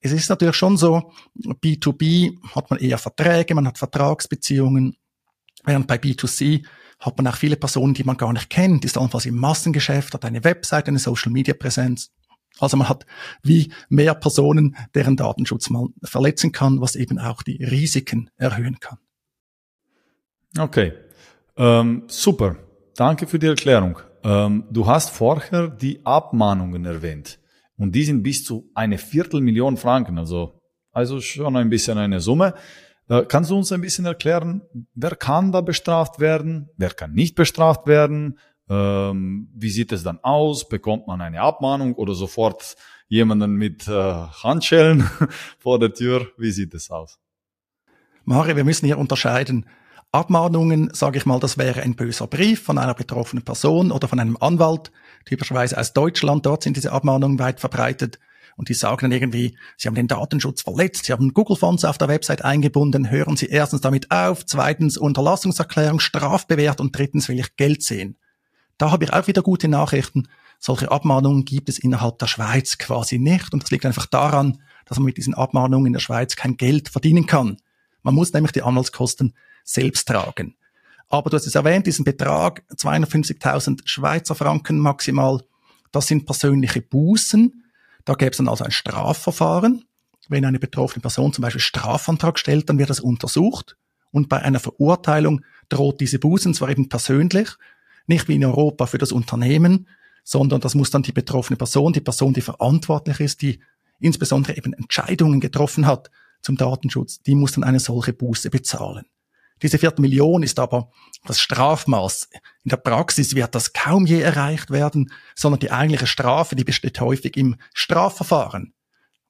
Es 0.00 0.12
ist 0.12 0.30
natürlich 0.30 0.56
schon 0.56 0.76
so, 0.76 1.12
B2B 1.36 2.38
hat 2.54 2.70
man 2.70 2.78
eher 2.78 2.98
Verträge, 2.98 3.54
man 3.54 3.66
hat 3.66 3.78
Vertragsbeziehungen, 3.78 4.96
während 5.64 5.86
bei 5.86 5.96
B2C 5.96 6.64
hat 6.98 7.16
man 7.16 7.26
auch 7.26 7.36
viele 7.36 7.56
Personen, 7.56 7.94
die 7.94 8.04
man 8.04 8.16
gar 8.16 8.32
nicht 8.32 8.50
kennt, 8.50 8.84
ist 8.84 8.96
allenfalls 8.96 9.26
im 9.26 9.36
Massengeschäft, 9.36 10.14
hat 10.14 10.24
eine 10.24 10.44
Website, 10.44 10.88
eine 10.88 10.98
Social-Media-Präsenz. 10.98 12.10
Also 12.58 12.76
man 12.76 12.88
hat 12.88 13.04
wie 13.42 13.72
mehr 13.88 14.14
Personen, 14.14 14.76
deren 14.94 15.16
Datenschutz 15.16 15.68
man 15.68 15.88
verletzen 16.02 16.52
kann, 16.52 16.80
was 16.80 16.96
eben 16.96 17.18
auch 17.18 17.42
die 17.42 17.62
Risiken 17.62 18.30
erhöhen 18.36 18.80
kann. 18.80 18.98
Okay, 20.58 20.94
ähm, 21.56 22.04
super. 22.06 22.56
Danke 22.96 23.26
für 23.26 23.38
die 23.38 23.46
Erklärung. 23.46 23.98
Ähm, 24.24 24.64
du 24.70 24.86
hast 24.86 25.10
vorher 25.10 25.68
die 25.68 26.04
Abmahnungen 26.06 26.86
erwähnt 26.86 27.38
und 27.76 27.94
die 27.94 28.04
sind 28.04 28.22
bis 28.22 28.42
zu 28.42 28.70
eine 28.74 28.96
Viertelmillion 28.96 29.76
Franken, 29.76 30.18
also 30.18 30.56
also 30.96 31.20
schon 31.20 31.54
ein 31.56 31.68
bisschen 31.68 31.98
eine 31.98 32.20
Summe. 32.20 32.54
Kannst 33.08 33.50
du 33.50 33.56
uns 33.56 33.70
ein 33.70 33.80
bisschen 33.80 34.04
erklären, 34.04 34.62
wer 34.94 35.14
kann 35.14 35.52
da 35.52 35.60
bestraft 35.60 36.18
werden, 36.18 36.70
wer 36.76 36.90
kann 36.90 37.12
nicht 37.12 37.36
bestraft 37.36 37.86
werden? 37.86 38.38
Ähm, 38.68 39.48
wie 39.54 39.70
sieht 39.70 39.92
es 39.92 40.02
dann 40.02 40.18
aus? 40.24 40.68
Bekommt 40.68 41.06
man 41.06 41.20
eine 41.20 41.40
Abmahnung 41.40 41.94
oder 41.94 42.14
sofort 42.14 42.74
jemanden 43.06 43.54
mit 43.54 43.86
äh, 43.86 43.92
Handschellen 43.92 45.08
vor 45.60 45.78
der 45.78 45.94
Tür? 45.94 46.26
Wie 46.36 46.50
sieht 46.50 46.74
es 46.74 46.90
aus? 46.90 47.20
Mari, 48.24 48.56
wir 48.56 48.64
müssen 48.64 48.86
hier 48.86 48.98
unterscheiden. 48.98 49.66
Abmahnungen, 50.10 50.90
sage 50.92 51.18
ich 51.18 51.26
mal, 51.26 51.38
das 51.38 51.58
wäre 51.58 51.82
ein 51.82 51.94
böser 51.94 52.26
Brief 52.26 52.62
von 52.64 52.78
einer 52.78 52.94
betroffenen 52.94 53.44
Person 53.44 53.92
oder 53.92 54.08
von 54.08 54.18
einem 54.18 54.36
Anwalt, 54.40 54.90
typischerweise 55.26 55.78
aus 55.78 55.92
Deutschland. 55.92 56.44
Dort 56.44 56.64
sind 56.64 56.76
diese 56.76 56.90
Abmahnungen 56.90 57.38
weit 57.38 57.60
verbreitet 57.60 58.18
und 58.56 58.68
die 58.68 58.74
sagen 58.74 59.02
dann 59.02 59.12
irgendwie, 59.12 59.56
sie 59.76 59.88
haben 59.88 59.94
den 59.94 60.08
Datenschutz 60.08 60.62
verletzt, 60.62 61.04
sie 61.04 61.12
haben 61.12 61.34
Google 61.34 61.56
Fonts 61.56 61.84
auf 61.84 61.98
der 61.98 62.08
Website 62.08 62.42
eingebunden, 62.42 63.10
hören 63.10 63.36
Sie 63.36 63.46
erstens 63.46 63.82
damit 63.82 64.10
auf, 64.10 64.46
zweitens 64.46 64.96
Unterlassungserklärung 64.96 66.00
strafbewehrt 66.00 66.80
und 66.80 66.96
drittens 66.96 67.28
will 67.28 67.38
ich 67.38 67.56
Geld 67.56 67.82
sehen. 67.82 68.16
Da 68.78 68.90
habe 68.90 69.04
ich 69.04 69.12
auch 69.12 69.26
wieder 69.26 69.42
gute 69.42 69.68
Nachrichten. 69.68 70.28
Solche 70.58 70.90
Abmahnungen 70.90 71.44
gibt 71.44 71.68
es 71.68 71.78
innerhalb 71.78 72.18
der 72.18 72.26
Schweiz 72.26 72.78
quasi 72.78 73.18
nicht 73.18 73.52
und 73.52 73.62
das 73.62 73.70
liegt 73.70 73.84
einfach 73.84 74.06
daran, 74.06 74.62
dass 74.86 74.98
man 74.98 75.06
mit 75.06 75.18
diesen 75.18 75.34
Abmahnungen 75.34 75.88
in 75.88 75.92
der 75.92 76.00
Schweiz 76.00 76.34
kein 76.34 76.56
Geld 76.56 76.88
verdienen 76.88 77.26
kann. 77.26 77.58
Man 78.02 78.14
muss 78.14 78.32
nämlich 78.32 78.52
die 78.52 78.62
Anwaltskosten 78.62 79.34
selbst 79.64 80.08
tragen. 80.08 80.56
Aber 81.08 81.30
du 81.30 81.36
hast 81.36 81.46
es 81.46 81.54
erwähnt, 81.54 81.86
diesen 81.86 82.04
Betrag 82.04 82.62
250.000 82.74 83.82
Schweizer 83.84 84.34
Franken 84.34 84.78
maximal, 84.78 85.42
das 85.92 86.06
sind 86.08 86.26
persönliche 86.26 86.80
Bußen, 86.80 87.64
da 88.06 88.14
gäbe 88.14 88.30
es 88.30 88.38
dann 88.38 88.48
also 88.48 88.64
ein 88.64 88.70
Strafverfahren. 88.70 89.84
Wenn 90.28 90.44
eine 90.44 90.58
betroffene 90.58 91.02
Person 91.02 91.32
zum 91.32 91.42
Beispiel 91.42 91.60
Strafantrag 91.60 92.38
stellt, 92.38 92.70
dann 92.70 92.78
wird 92.78 92.88
das 92.88 93.00
untersucht. 93.00 93.76
Und 94.10 94.28
bei 94.28 94.40
einer 94.40 94.60
Verurteilung 94.60 95.44
droht 95.68 96.00
diese 96.00 96.18
Bußen 96.18 96.54
zwar 96.54 96.70
eben 96.70 96.88
persönlich, 96.88 97.50
nicht 98.06 98.28
wie 98.28 98.36
in 98.36 98.44
Europa 98.44 98.86
für 98.86 98.98
das 98.98 99.12
Unternehmen, 99.12 99.88
sondern 100.24 100.60
das 100.60 100.74
muss 100.74 100.90
dann 100.90 101.02
die 101.02 101.12
betroffene 101.12 101.56
Person, 101.56 101.92
die 101.92 102.00
Person, 102.00 102.32
die 102.32 102.40
verantwortlich 102.40 103.20
ist, 103.20 103.42
die 103.42 103.60
insbesondere 104.00 104.56
eben 104.56 104.72
Entscheidungen 104.72 105.40
getroffen 105.40 105.86
hat 105.86 106.10
zum 106.42 106.56
Datenschutz, 106.56 107.20
die 107.22 107.34
muss 107.34 107.52
dann 107.52 107.64
eine 107.64 107.80
solche 107.80 108.12
Buße 108.12 108.50
bezahlen. 108.50 109.04
Diese 109.62 109.78
Viertelmillion 109.78 110.42
ist 110.42 110.58
aber 110.58 110.90
das 111.24 111.40
Strafmaß. 111.40 112.28
In 112.64 112.70
der 112.70 112.76
Praxis 112.76 113.34
wird 113.34 113.54
das 113.54 113.72
kaum 113.72 114.06
je 114.06 114.20
erreicht 114.20 114.70
werden, 114.70 115.10
sondern 115.34 115.60
die 115.60 115.70
eigentliche 115.70 116.06
Strafe, 116.06 116.56
die 116.56 116.64
besteht 116.64 117.00
häufig 117.00 117.36
im 117.36 117.56
Strafverfahren. 117.72 118.74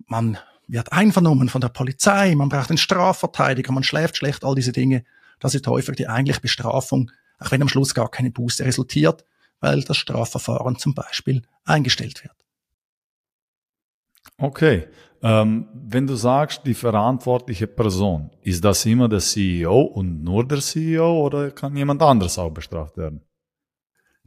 Man 0.06 0.38
wird 0.66 0.92
einvernommen 0.92 1.48
von 1.48 1.60
der 1.60 1.68
Polizei, 1.68 2.34
man 2.34 2.48
braucht 2.48 2.70
einen 2.70 2.78
Strafverteidiger, 2.78 3.72
man 3.72 3.84
schläft 3.84 4.16
schlecht, 4.16 4.44
all 4.44 4.56
diese 4.56 4.72
Dinge. 4.72 5.04
Das 5.38 5.54
ist 5.54 5.66
häufig 5.66 5.96
die 5.96 6.08
eigentliche 6.08 6.40
Bestrafung, 6.40 7.10
auch 7.38 7.50
wenn 7.50 7.62
am 7.62 7.68
Schluss 7.68 7.94
gar 7.94 8.10
keine 8.10 8.30
Buße 8.30 8.64
resultiert, 8.64 9.24
weil 9.60 9.82
das 9.82 9.96
Strafverfahren 9.96 10.76
zum 10.76 10.94
Beispiel 10.94 11.42
eingestellt 11.64 12.24
wird. 12.24 12.35
Okay. 14.38 14.86
Ähm, 15.22 15.66
wenn 15.72 16.06
du 16.06 16.14
sagst, 16.14 16.62
die 16.66 16.74
verantwortliche 16.74 17.66
Person, 17.66 18.30
ist 18.42 18.64
das 18.64 18.84
immer 18.84 19.08
der 19.08 19.20
CEO 19.20 19.80
und 19.80 20.22
nur 20.22 20.46
der 20.46 20.60
CEO 20.60 21.24
oder 21.24 21.50
kann 21.50 21.76
jemand 21.76 22.02
anderes 22.02 22.38
auch 22.38 22.50
bestraft 22.50 22.96
werden? 22.96 23.22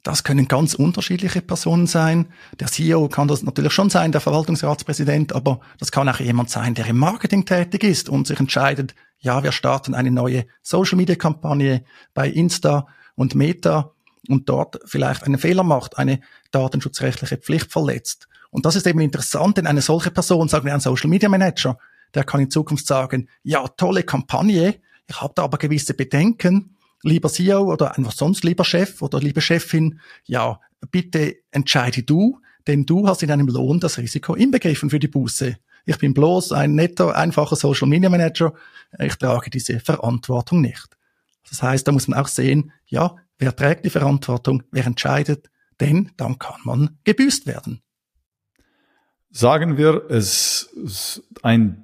Das 0.03 0.23
können 0.23 0.47
ganz 0.47 0.73
unterschiedliche 0.73 1.41
Personen 1.41 1.85
sein. 1.85 2.27
Der 2.59 2.67
CEO 2.67 3.09
kann 3.09 3.27
das 3.27 3.43
natürlich 3.43 3.73
schon 3.73 3.89
sein, 3.89 4.11
der 4.11 4.21
Verwaltungsratspräsident, 4.21 5.33
aber 5.33 5.59
das 5.77 5.91
kann 5.91 6.09
auch 6.09 6.19
jemand 6.19 6.49
sein, 6.49 6.73
der 6.73 6.87
im 6.87 6.97
Marketing 6.97 7.45
tätig 7.45 7.83
ist 7.83 8.09
und 8.09 8.25
sich 8.25 8.39
entscheidet, 8.39 8.95
ja, 9.19 9.43
wir 9.43 9.51
starten 9.51 9.93
eine 9.93 10.11
neue 10.11 10.45
Social-Media-Kampagne 10.61 11.83
bei 12.13 12.29
Insta 12.29 12.87
und 13.15 13.35
Meta 13.35 13.91
und 14.29 14.47
dort 14.47 14.79
vielleicht 14.85 15.23
einen 15.23 15.37
Fehler 15.37 15.63
macht, 15.63 15.97
eine 15.97 16.21
datenschutzrechtliche 16.51 17.37
Pflicht 17.37 17.71
verletzt 17.71 18.29
und 18.51 18.65
das 18.65 18.75
ist 18.75 18.87
eben 18.87 18.99
interessant, 18.99 19.57
denn 19.57 19.67
eine 19.67 19.81
solche 19.81 20.11
Person, 20.11 20.47
sagen 20.47 20.65
wir 20.65 20.73
ein 20.73 20.79
Social 20.79 21.09
Media 21.09 21.29
Manager, 21.29 21.77
der 22.13 22.23
kann 22.23 22.41
in 22.41 22.49
Zukunft 22.49 22.87
sagen, 22.87 23.29
ja, 23.43 23.67
tolle 23.67 24.03
Kampagne, 24.03 24.75
ich 25.07 25.21
habe 25.21 25.33
da 25.35 25.43
aber 25.43 25.57
gewisse 25.57 25.93
Bedenken, 25.93 26.75
lieber 27.03 27.29
CEO 27.29 27.71
oder 27.71 27.97
einfach 27.97 28.11
sonst 28.11 28.43
lieber 28.43 28.65
Chef 28.65 29.01
oder 29.01 29.19
liebe 29.19 29.41
Chefin, 29.41 29.99
ja, 30.25 30.59
bitte 30.91 31.37
entscheide 31.51 32.03
du, 32.03 32.39
denn 32.67 32.85
du 32.85 33.07
hast 33.07 33.21
in 33.21 33.29
deinem 33.29 33.47
Lohn 33.47 33.79
das 33.79 33.97
Risiko 33.97 34.35
inbegriffen 34.35 34.89
für 34.89 34.99
die 34.99 35.07
Buße. 35.07 35.57
Ich 35.85 35.97
bin 35.97 36.13
bloß 36.13 36.51
ein 36.51 36.75
netter, 36.75 37.15
einfacher 37.15 37.55
Social 37.55 37.87
Media 37.87 38.09
Manager, 38.09 38.53
ich 38.97 39.15
trage 39.15 39.49
diese 39.49 39.79
Verantwortung 39.79 40.61
nicht. 40.61 40.97
Das 41.49 41.63
heißt, 41.63 41.87
da 41.87 41.91
muss 41.91 42.07
man 42.07 42.19
auch 42.19 42.27
sehen, 42.27 42.71
ja, 42.87 43.15
wer 43.37 43.55
trägt 43.55 43.85
die 43.85 43.89
Verantwortung, 43.89 44.63
wer 44.71 44.85
entscheidet, 44.85 45.49
denn 45.79 46.11
dann 46.17 46.37
kann 46.37 46.59
man 46.63 46.99
gebüßt 47.05 47.47
werden. 47.47 47.81
Sagen 49.31 49.77
wir, 49.77 50.09
es 50.09 51.23
ein 51.43 51.83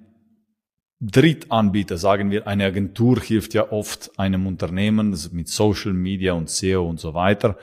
Drittanbieter, 1.00 1.98
sagen 1.98 2.32
wir, 2.32 2.48
eine 2.48 2.66
Agentur 2.66 3.20
hilft 3.20 3.54
ja 3.54 3.72
oft 3.72 4.18
einem 4.18 4.48
Unternehmen 4.48 5.16
mit 5.32 5.48
Social 5.50 5.94
Media 5.94 6.34
und 6.34 6.50
SEO 6.50 6.90
und 6.90 7.00
so 7.00 7.14
weiter. 7.14 7.58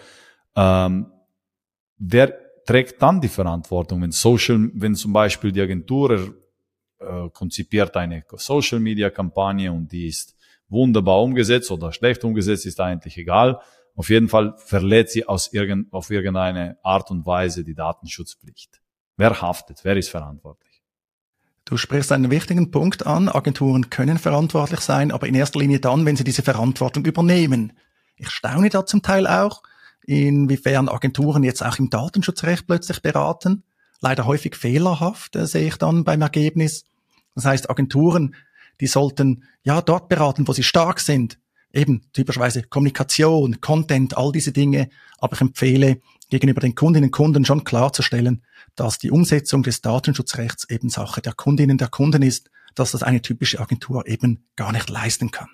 Ähm, 0.54 1.06
wer 1.98 2.32
trägt 2.64 3.02
dann 3.02 3.20
die 3.20 3.28
Verantwortung, 3.28 4.02
wenn 4.02 4.12
Social, 4.12 4.70
wenn 4.74 4.94
zum 4.94 5.12
Beispiel 5.12 5.50
die 5.50 5.62
Agentur 5.62 6.34
äh, 6.98 7.28
konzipiert 7.30 7.96
eine 7.96 8.24
Social 8.36 8.78
Media 8.78 9.10
Kampagne 9.10 9.72
und 9.72 9.90
die 9.90 10.06
ist 10.06 10.36
wunderbar 10.68 11.22
umgesetzt 11.22 11.70
oder 11.70 11.92
schlecht 11.92 12.22
umgesetzt, 12.22 12.66
ist 12.66 12.80
eigentlich 12.80 13.16
egal. 13.18 13.60
Auf 13.94 14.08
jeden 14.10 14.28
Fall 14.28 14.54
verletzt 14.58 15.14
sie 15.14 15.26
aus 15.26 15.52
irgend, 15.52 15.92
auf 15.92 16.10
irgendeine 16.10 16.78
Art 16.82 17.10
und 17.10 17.26
Weise 17.26 17.64
die 17.64 17.74
Datenschutzpflicht. 17.74 18.81
Wer 19.16 19.40
haftet? 19.40 19.80
Wer 19.82 19.96
ist 19.96 20.10
verantwortlich? 20.10 20.82
Du 21.64 21.76
sprichst 21.76 22.12
einen 22.12 22.30
wichtigen 22.30 22.70
Punkt 22.70 23.06
an. 23.06 23.28
Agenturen 23.28 23.88
können 23.88 24.18
verantwortlich 24.18 24.80
sein, 24.80 25.12
aber 25.12 25.26
in 25.28 25.34
erster 25.34 25.60
Linie 25.60 25.80
dann, 25.80 26.04
wenn 26.04 26.16
sie 26.16 26.24
diese 26.24 26.42
Verantwortung 26.42 27.04
übernehmen. 27.04 27.72
Ich 28.16 28.30
staune 28.30 28.68
da 28.68 28.84
zum 28.84 29.02
Teil 29.02 29.26
auch, 29.26 29.62
inwiefern 30.04 30.88
Agenturen 30.88 31.44
jetzt 31.44 31.64
auch 31.64 31.78
im 31.78 31.88
Datenschutzrecht 31.88 32.66
plötzlich 32.66 33.00
beraten. 33.00 33.62
Leider 34.00 34.26
häufig 34.26 34.56
fehlerhaft, 34.56 35.36
äh, 35.36 35.46
sehe 35.46 35.68
ich 35.68 35.76
dann 35.76 36.04
beim 36.04 36.22
Ergebnis. 36.22 36.84
Das 37.34 37.44
heißt, 37.44 37.70
Agenturen, 37.70 38.34
die 38.80 38.88
sollten 38.88 39.44
ja 39.62 39.80
dort 39.80 40.08
beraten, 40.08 40.48
wo 40.48 40.52
sie 40.52 40.64
stark 40.64 40.98
sind. 40.98 41.38
Eben 41.72 42.02
typischerweise 42.12 42.64
Kommunikation, 42.64 43.60
Content, 43.60 44.16
all 44.16 44.32
diese 44.32 44.52
Dinge. 44.52 44.90
Aber 45.18 45.34
ich 45.34 45.40
empfehle, 45.40 46.00
gegenüber 46.32 46.62
den 46.62 46.74
Kundinnen 46.74 47.08
und 47.08 47.12
Kunden 47.12 47.44
schon 47.44 47.62
klarzustellen, 47.62 48.42
dass 48.74 48.98
die 48.98 49.10
Umsetzung 49.10 49.62
des 49.62 49.82
Datenschutzrechts 49.82 50.68
eben 50.70 50.88
Sache 50.88 51.20
der 51.20 51.34
Kundinnen 51.34 51.76
der 51.76 51.88
Kunden 51.88 52.22
ist, 52.22 52.50
dass 52.74 52.92
das 52.92 53.02
eine 53.02 53.20
typische 53.20 53.60
Agentur 53.60 54.08
eben 54.08 54.46
gar 54.56 54.72
nicht 54.72 54.88
leisten 54.88 55.30
kann. 55.30 55.50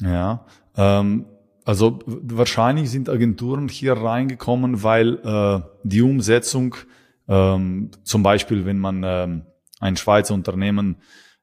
Ja, 0.00 0.46
ähm, 0.74 1.26
also 1.66 1.98
wahrscheinlich 2.06 2.90
sind 2.90 3.10
Agenturen 3.10 3.68
hier 3.68 3.92
reingekommen, 3.92 4.82
weil 4.82 5.18
äh, 5.18 5.60
die 5.84 6.00
Umsetzung, 6.00 6.74
ähm, 7.28 7.90
zum 8.04 8.22
Beispiel 8.22 8.64
wenn 8.64 8.78
man 8.78 9.02
ähm, 9.04 9.42
ein 9.80 9.96
Schweizer 9.98 10.32
Unternehmen 10.32 10.96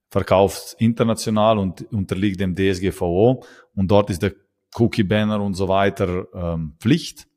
verkauft 0.10 0.76
international 0.80 1.60
und 1.60 1.84
unterliegt 1.94 2.40
dem 2.40 2.56
DSGVO 2.56 3.46
und 3.76 3.92
dort 3.92 4.10
ist 4.10 4.24
der 4.24 4.34
Cookie-Banner 4.74 5.40
und 5.42 5.54
so 5.54 5.68
weiter 5.68 6.26
ähm, 6.34 6.74
Pflicht, 6.80 7.28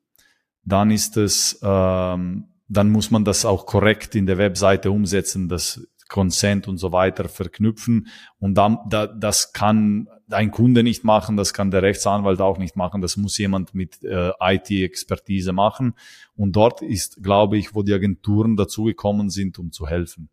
dann 0.65 0.91
ist 0.91 1.17
es, 1.17 1.59
ähm, 1.63 2.49
dann 2.69 2.91
muss 2.91 3.11
man 3.11 3.25
das 3.25 3.45
auch 3.45 3.67
korrekt 3.67 4.15
in 4.15 4.27
der 4.27 4.39
Webseite 4.39 4.91
umsetzen, 4.91 5.49
das 5.49 5.87
Consent 6.13 6.69
und 6.69 6.77
so 6.77 6.93
weiter 6.93 7.27
verknüpfen. 7.29 8.09
Und 8.39 8.55
dann, 8.55 8.79
da, 8.89 9.07
das 9.07 9.55
kann 9.55 10.09
ein 10.31 10.51
Kunde 10.51 10.83
nicht 10.83 11.05
machen, 11.05 11.39
das 11.39 11.55
kann 11.55 11.71
der 11.71 11.83
Rechtsanwalt 11.83 12.43
auch 12.43 12.59
nicht 12.59 12.77
machen, 12.77 13.01
das 13.01 13.17
muss 13.17 13.39
jemand 13.39 13.75
mit 13.75 14.05
äh, 14.05 14.31
IT-Expertise 14.39 15.55
machen. 15.55 15.95
Und 16.37 16.55
dort 16.55 16.83
ist, 16.83 17.23
glaube 17.23 17.57
ich, 17.57 17.75
wo 17.75 17.83
die 17.83 17.95
Agenturen 17.95 18.57
dazugekommen 18.57 19.31
sind, 19.31 19.59
um 19.59 19.73
zu 19.73 19.87
helfen. 19.87 20.29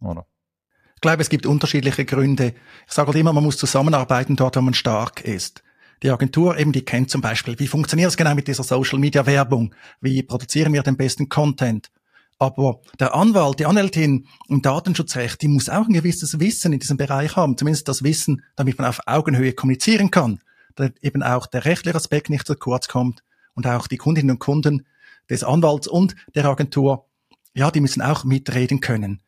Oder? 0.00 0.24
Ich 0.94 1.00
glaube, 1.00 1.20
es 1.20 1.28
gibt 1.28 1.46
unterschiedliche 1.46 2.04
Gründe. 2.04 2.54
Ich 2.86 2.92
sage 2.92 3.08
halt 3.08 3.18
immer, 3.18 3.32
man 3.32 3.44
muss 3.44 3.58
zusammenarbeiten 3.58 4.36
dort, 4.36 4.56
wo 4.56 4.60
man 4.60 4.72
stark 4.72 5.24
ist. 5.24 5.63
Die 6.02 6.10
Agentur 6.10 6.58
eben, 6.58 6.72
die 6.72 6.84
kennt 6.84 7.10
zum 7.10 7.20
Beispiel, 7.20 7.58
wie 7.58 7.66
funktioniert 7.66 8.10
es 8.10 8.16
genau 8.16 8.34
mit 8.34 8.48
dieser 8.48 8.62
Social 8.62 8.98
Media 8.98 9.24
Werbung? 9.26 9.74
Wie 10.00 10.22
produzieren 10.22 10.72
wir 10.72 10.82
den 10.82 10.96
besten 10.96 11.28
Content? 11.28 11.90
Aber 12.38 12.80
der 12.98 13.14
Anwalt, 13.14 13.60
die 13.60 13.66
Anwältin 13.66 14.26
im 14.48 14.60
Datenschutzrecht, 14.60 15.40
die 15.40 15.48
muss 15.48 15.68
auch 15.68 15.86
ein 15.86 15.92
gewisses 15.92 16.40
Wissen 16.40 16.72
in 16.72 16.80
diesem 16.80 16.96
Bereich 16.96 17.36
haben, 17.36 17.56
zumindest 17.56 17.88
das 17.88 18.02
Wissen, 18.02 18.42
damit 18.56 18.78
man 18.78 18.88
auf 18.88 19.00
Augenhöhe 19.06 19.52
kommunizieren 19.52 20.10
kann, 20.10 20.40
damit 20.74 21.02
eben 21.02 21.22
auch 21.22 21.46
der 21.46 21.64
rechtliche 21.64 21.96
Aspekt 21.96 22.30
nicht 22.30 22.46
zu 22.46 22.56
kurz 22.56 22.88
kommt 22.88 23.22
und 23.54 23.66
auch 23.66 23.86
die 23.86 23.98
Kundinnen 23.98 24.32
und 24.32 24.40
Kunden 24.40 24.84
des 25.30 25.44
Anwalts 25.44 25.86
und 25.86 26.16
der 26.34 26.44
Agentur, 26.46 27.06
ja, 27.54 27.70
die 27.70 27.80
müssen 27.80 28.02
auch 28.02 28.24
mitreden 28.24 28.80
können. 28.80 29.20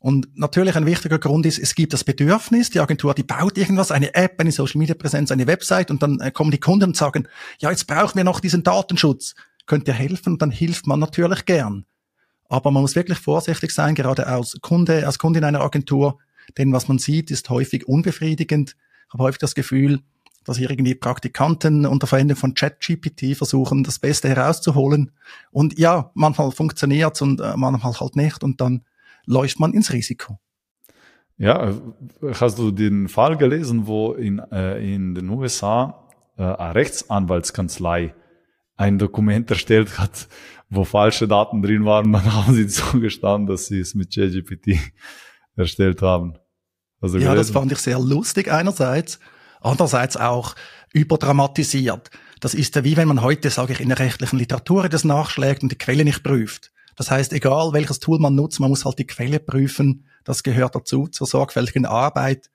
Und 0.00 0.28
natürlich 0.34 0.76
ein 0.76 0.86
wichtiger 0.86 1.18
Grund 1.18 1.44
ist, 1.44 1.58
es 1.58 1.74
gibt 1.74 1.92
das 1.92 2.04
Bedürfnis, 2.04 2.70
die 2.70 2.80
Agentur, 2.80 3.12
die 3.14 3.22
baut 3.22 3.58
irgendwas, 3.58 3.92
eine 3.92 4.14
App, 4.14 4.40
eine 4.40 4.50
Social 4.50 4.78
Media 4.78 4.94
Präsenz, 4.94 5.30
eine 5.30 5.46
Website 5.46 5.90
und 5.90 6.02
dann 6.02 6.18
äh, 6.20 6.30
kommen 6.30 6.50
die 6.50 6.58
Kunden 6.58 6.86
und 6.86 6.96
sagen, 6.96 7.28
ja, 7.58 7.70
jetzt 7.70 7.86
brauchen 7.86 8.16
wir 8.16 8.24
noch 8.24 8.40
diesen 8.40 8.62
Datenschutz. 8.62 9.34
Könnt 9.66 9.86
ihr 9.88 9.94
helfen? 9.94 10.32
Und 10.32 10.42
dann 10.42 10.50
hilft 10.50 10.86
man 10.86 11.00
natürlich 11.00 11.44
gern. 11.44 11.84
Aber 12.48 12.70
man 12.70 12.82
muss 12.82 12.96
wirklich 12.96 13.18
vorsichtig 13.18 13.72
sein, 13.72 13.94
gerade 13.94 14.26
als 14.26 14.56
Kunde, 14.62 15.06
als 15.06 15.18
Kunde 15.18 15.38
in 15.38 15.44
einer 15.44 15.60
Agentur, 15.60 16.18
denn 16.56 16.72
was 16.72 16.88
man 16.88 16.98
sieht, 16.98 17.30
ist 17.30 17.50
häufig 17.50 17.86
unbefriedigend. 17.86 18.76
Ich 19.06 19.12
habe 19.12 19.24
häufig 19.24 19.38
das 19.38 19.54
Gefühl, 19.54 20.00
dass 20.44 20.58
irgendwie 20.58 20.94
Praktikanten 20.94 21.84
unter 21.86 22.06
Verwendung 22.06 22.36
von 22.36 22.54
ChatGPT 22.54 23.36
versuchen, 23.36 23.84
das 23.84 23.98
Beste 23.98 24.28
herauszuholen. 24.28 25.12
Und 25.50 25.78
ja, 25.78 26.10
manchmal 26.14 26.50
funktioniert's 26.50 27.20
und 27.20 27.40
äh, 27.40 27.56
manchmal 27.56 27.92
halt 28.00 28.16
nicht 28.16 28.42
und 28.42 28.60
dann 28.60 28.82
läuft 29.30 29.60
man 29.60 29.72
ins 29.72 29.92
Risiko. 29.92 30.38
Ja, 31.38 31.72
hast 32.34 32.58
du 32.58 32.70
den 32.70 33.08
Fall 33.08 33.38
gelesen, 33.38 33.86
wo 33.86 34.12
in, 34.12 34.40
äh, 34.52 34.78
in 34.94 35.14
den 35.14 35.30
USA 35.30 36.06
äh, 36.36 36.42
eine 36.42 36.74
Rechtsanwaltskanzlei 36.74 38.14
ein 38.76 38.98
Dokument 38.98 39.50
erstellt 39.50 39.98
hat, 39.98 40.28
wo 40.68 40.84
falsche 40.84 41.28
Daten 41.28 41.62
drin 41.62 41.84
waren, 41.86 42.12
dann 42.12 42.32
haben 42.34 42.54
sie 42.54 42.66
zugestanden, 42.66 43.46
dass 43.46 43.66
sie 43.66 43.80
es 43.80 43.94
mit 43.94 44.14
ChatGPT 44.14 44.78
erstellt 45.56 46.02
haben. 46.02 46.34
Also 47.00 47.16
ja, 47.16 47.34
das 47.34 47.50
fand 47.50 47.72
ich 47.72 47.78
sehr 47.78 47.98
lustig 47.98 48.52
einerseits, 48.52 49.18
andererseits 49.62 50.18
auch 50.18 50.54
überdramatisiert. 50.92 52.10
Das 52.40 52.52
ist 52.52 52.74
ja 52.74 52.84
wie 52.84 52.96
wenn 52.96 53.08
man 53.08 53.22
heute, 53.22 53.48
sage 53.48 53.72
ich, 53.72 53.80
in 53.80 53.88
der 53.88 53.98
rechtlichen 53.98 54.38
Literatur 54.38 54.88
das 54.88 55.04
nachschlägt 55.04 55.62
und 55.62 55.72
die 55.72 55.78
Quelle 55.78 56.04
nicht 56.04 56.22
prüft. 56.22 56.72
Das 56.96 57.10
heißt, 57.10 57.32
egal 57.32 57.72
welches 57.72 58.00
Tool 58.00 58.18
man 58.18 58.34
nutzt, 58.34 58.60
man 58.60 58.70
muss 58.70 58.84
halt 58.84 58.98
die 58.98 59.06
Quelle 59.06 59.40
prüfen. 59.40 60.04
Das 60.24 60.42
gehört 60.42 60.74
dazu, 60.74 61.06
zur 61.06 61.26
sorgfältigen 61.26 61.86
Arbeit. 61.86 62.50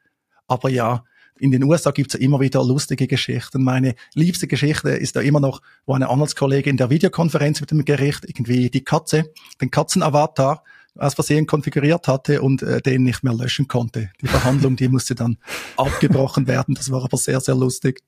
Aber 0.47 0.69
ja, 0.69 1.03
in 1.37 1.51
den 1.51 1.63
USA 1.63 1.91
gibt's 1.91 2.13
ja 2.13 2.19
immer 2.19 2.39
wieder 2.39 2.63
lustige 2.63 3.07
Geschichten. 3.07 3.63
Meine 3.63 3.95
liebste 4.13 4.47
Geschichte 4.47 4.89
ist 4.89 5.15
da 5.15 5.21
immer 5.21 5.39
noch, 5.39 5.61
wo 5.85 5.93
eine 5.93 6.09
Anwaltskollegin 6.09 6.71
in 6.71 6.77
der 6.77 6.89
Videokonferenz 6.89 7.59
mit 7.59 7.71
dem 7.71 7.83
Gericht 7.83 8.23
irgendwie 8.25 8.69
die 8.69 8.83
Katze, 8.83 9.31
den 9.61 9.71
Katzenavatar 9.71 10.63
aus 10.97 11.13
Versehen 11.13 11.45
konfiguriert 11.45 12.07
hatte 12.07 12.41
und 12.41 12.61
äh, 12.61 12.81
den 12.81 13.03
nicht 13.03 13.23
mehr 13.23 13.33
löschen 13.33 13.67
konnte. 13.67 14.11
Die 14.21 14.27
Verhandlung, 14.27 14.77
die 14.77 14.87
musste 14.87 15.13
dann 15.13 15.37
abgebrochen 15.77 16.47
werden. 16.47 16.73
Das 16.75 16.89
war 16.89 17.03
aber 17.03 17.17
sehr, 17.17 17.41
sehr 17.41 17.55
lustig. 17.55 18.01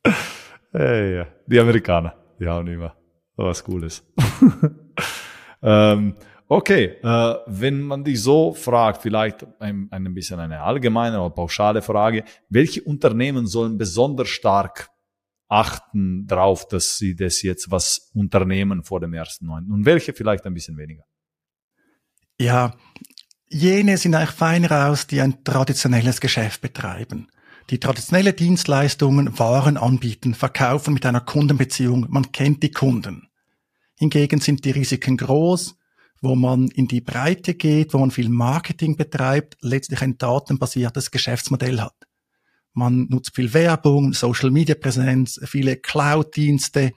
Hey, 0.72 1.16
ja. 1.18 1.28
Die 1.48 1.60
Amerikaner, 1.60 2.16
die 2.40 2.48
haben 2.48 2.68
immer 2.68 2.96
was 3.36 3.64
Cooles. 3.64 4.04
ähm, 5.62 6.16
Okay, 6.50 6.96
äh, 7.04 7.36
wenn 7.48 7.82
man 7.82 8.06
dich 8.06 8.22
so 8.22 8.54
fragt, 8.54 9.02
vielleicht 9.02 9.46
ein, 9.60 9.90
ein 9.92 10.14
bisschen 10.14 10.40
eine 10.40 10.62
allgemeine 10.62 11.20
oder 11.20 11.36
pauschale 11.36 11.82
Frage, 11.82 12.24
welche 12.48 12.82
Unternehmen 12.84 13.48
sollen 13.48 13.78
besonders 13.78 14.30
stark 14.30 14.90
achten 15.50 16.26
darauf, 16.26 16.66
dass 16.68 16.98
sie 16.98 17.16
das 17.16 17.42
jetzt 17.42 17.70
was 17.70 18.12
unternehmen 18.14 18.84
vor 18.84 19.02
dem 19.02 19.14
ersten 19.14 19.46
Neunten 19.46 19.74
und 19.74 19.86
welche 19.86 20.14
vielleicht 20.14 20.46
ein 20.46 20.54
bisschen 20.54 20.78
weniger? 20.78 21.04
Ja, 22.40 22.76
jene 23.50 23.98
sind 23.98 24.16
eigentlich 24.16 24.32
feiner 24.32 24.88
aus, 24.88 25.06
die 25.06 25.20
ein 25.20 25.44
traditionelles 25.44 26.22
Geschäft 26.22 26.62
betreiben. 26.62 27.28
Die 27.70 27.80
traditionelle 27.80 28.32
Dienstleistungen, 28.32 29.38
Waren 29.38 29.76
anbieten, 29.76 30.34
verkaufen 30.34 30.94
mit 30.94 31.06
einer 31.06 31.20
Kundenbeziehung, 31.20 32.06
man 32.10 32.32
kennt 32.32 32.64
die 32.64 32.72
Kunden. 32.72 33.27
Hingegen 33.98 34.40
sind 34.40 34.64
die 34.64 34.72
Risiken 34.72 35.18
groß, 35.18 35.76
wo 36.22 36.36
man 36.36 36.68
in 36.70 36.88
die 36.88 37.02
Breite 37.02 37.56
geht, 37.56 37.94
wo 37.94 37.98
man 37.98 38.12
viel 38.12 38.30
Marketing 38.30 38.96
betreibt, 38.96 39.58
letztlich 39.62 40.02
ein 40.02 40.18
datenbasiertes 40.18 41.12
Geschäftsmodell 41.12 41.82
hat. 41.82 41.96
Man 42.74 43.08
nutzt 43.10 43.36
viel 43.36 43.54
Werbung, 43.54 44.14
Social 44.14 44.52
Media 44.52 44.76
Präsenz, 44.76 45.40
viele 45.46 45.78
Cloud-Dienste 45.78 46.92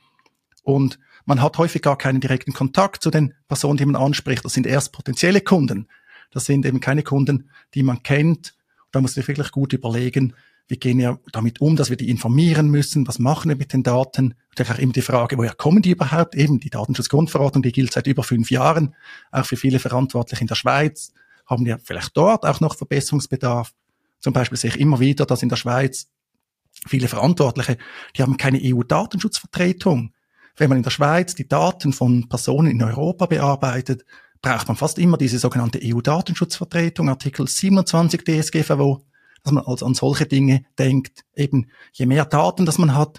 und 0.62 0.98
man 1.24 1.40
hat 1.40 1.56
häufig 1.56 1.80
gar 1.80 1.96
keinen 1.96 2.20
direkten 2.20 2.52
Kontakt 2.52 3.02
zu 3.02 3.10
den 3.10 3.34
Personen, 3.48 3.78
die 3.78 3.86
man 3.86 3.96
anspricht. 3.96 4.44
Das 4.44 4.52
sind 4.52 4.66
erst 4.66 4.92
potenzielle 4.92 5.40
Kunden. 5.40 5.88
Das 6.30 6.44
sind 6.44 6.66
eben 6.66 6.80
keine 6.80 7.02
Kunden, 7.02 7.50
die 7.74 7.82
man 7.82 8.02
kennt. 8.02 8.54
Da 8.90 9.00
muss 9.00 9.16
man 9.16 9.26
wirklich 9.26 9.52
gut 9.52 9.72
überlegen, 9.72 10.34
wie 10.70 10.78
gehen 10.78 10.98
wir 10.98 11.18
damit 11.32 11.60
um, 11.60 11.74
dass 11.74 11.90
wir 11.90 11.96
die 11.96 12.08
informieren 12.08 12.68
müssen, 12.68 13.06
was 13.08 13.18
machen 13.18 13.48
wir 13.48 13.56
mit 13.56 13.72
den 13.72 13.82
Daten. 13.82 14.34
Natürlich 14.50 14.72
auch 14.72 14.78
immer 14.78 14.92
die 14.92 15.02
Frage, 15.02 15.36
woher 15.36 15.54
kommen 15.54 15.82
die 15.82 15.90
überhaupt? 15.90 16.36
Eben 16.36 16.60
die 16.60 16.70
Datenschutzgrundverordnung, 16.70 17.62
die 17.62 17.72
gilt 17.72 17.92
seit 17.92 18.06
über 18.06 18.22
fünf 18.22 18.52
Jahren, 18.52 18.94
auch 19.32 19.44
für 19.44 19.56
viele 19.56 19.80
Verantwortliche 19.80 20.42
in 20.42 20.46
der 20.46 20.54
Schweiz. 20.54 21.12
Haben 21.44 21.66
wir 21.66 21.80
vielleicht 21.80 22.16
dort 22.16 22.46
auch 22.46 22.60
noch 22.60 22.76
Verbesserungsbedarf? 22.76 23.72
Zum 24.20 24.32
Beispiel 24.32 24.56
sehe 24.56 24.70
ich 24.70 24.78
immer 24.78 25.00
wieder, 25.00 25.26
dass 25.26 25.42
in 25.42 25.48
der 25.48 25.56
Schweiz 25.56 26.08
viele 26.86 27.08
Verantwortliche, 27.08 27.76
die 28.16 28.22
haben 28.22 28.36
keine 28.36 28.60
EU-Datenschutzvertretung. 28.62 30.12
Wenn 30.56 30.68
man 30.68 30.78
in 30.78 30.84
der 30.84 30.90
Schweiz 30.90 31.34
die 31.34 31.48
Daten 31.48 31.92
von 31.92 32.28
Personen 32.28 32.70
in 32.70 32.82
Europa 32.82 33.26
bearbeitet, 33.26 34.04
braucht 34.40 34.68
man 34.68 34.76
fast 34.76 35.00
immer 35.00 35.16
diese 35.16 35.40
sogenannte 35.40 35.80
EU-Datenschutzvertretung, 35.82 37.08
Artikel 37.08 37.48
27 37.48 38.22
DSGVO 38.24 39.04
dass 39.42 39.52
man 39.52 39.64
also 39.64 39.86
an 39.86 39.94
solche 39.94 40.26
Dinge 40.26 40.64
denkt. 40.78 41.24
Eben, 41.34 41.70
je 41.92 42.06
mehr 42.06 42.24
Daten, 42.24 42.66
das 42.66 42.78
man 42.78 42.94
hat, 42.94 43.18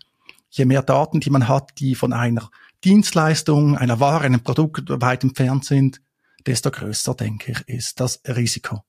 je 0.50 0.66
mehr 0.66 0.84
Daten, 0.84 1.20
die 1.20 1.30
man 1.30 1.48
hat, 1.48 1.80
die 1.80 1.96
von 1.96 2.14
einer 2.14 2.50
Dienstleistung, 2.84 3.78
einer 3.78 4.00
Ware, 4.00 4.26
einem 4.26 4.42
Produkt 4.42 4.90
weit 5.02 5.24
entfernt 5.24 5.66
sind, 5.66 6.02
desto 6.46 6.72
größer, 6.72 7.14
denke 7.14 7.52
ich, 7.52 7.68
ist 7.68 8.00
das 8.00 8.22
Risiko. 8.28 8.84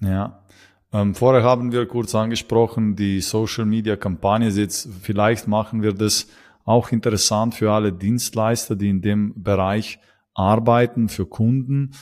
Ja. 0.00 0.44
Ähm, 0.92 1.14
vorher 1.14 1.42
haben 1.42 1.72
wir 1.72 1.86
kurz 1.86 2.14
angesprochen, 2.14 2.94
die 2.94 3.20
Social 3.20 3.64
Media 3.64 3.96
Kampagne 3.96 4.48
jetzt, 4.48 4.88
vielleicht 5.02 5.48
machen 5.48 5.82
wir 5.82 5.92
das 5.92 6.28
auch 6.64 6.92
interessant 6.92 7.54
für 7.54 7.72
alle 7.72 7.92
Dienstleister, 7.92 8.76
die 8.76 8.90
in 8.90 9.02
dem 9.02 9.42
Bereich 9.42 9.98
arbeiten, 10.34 11.08
für 11.08 11.26
Kunden 11.26 11.94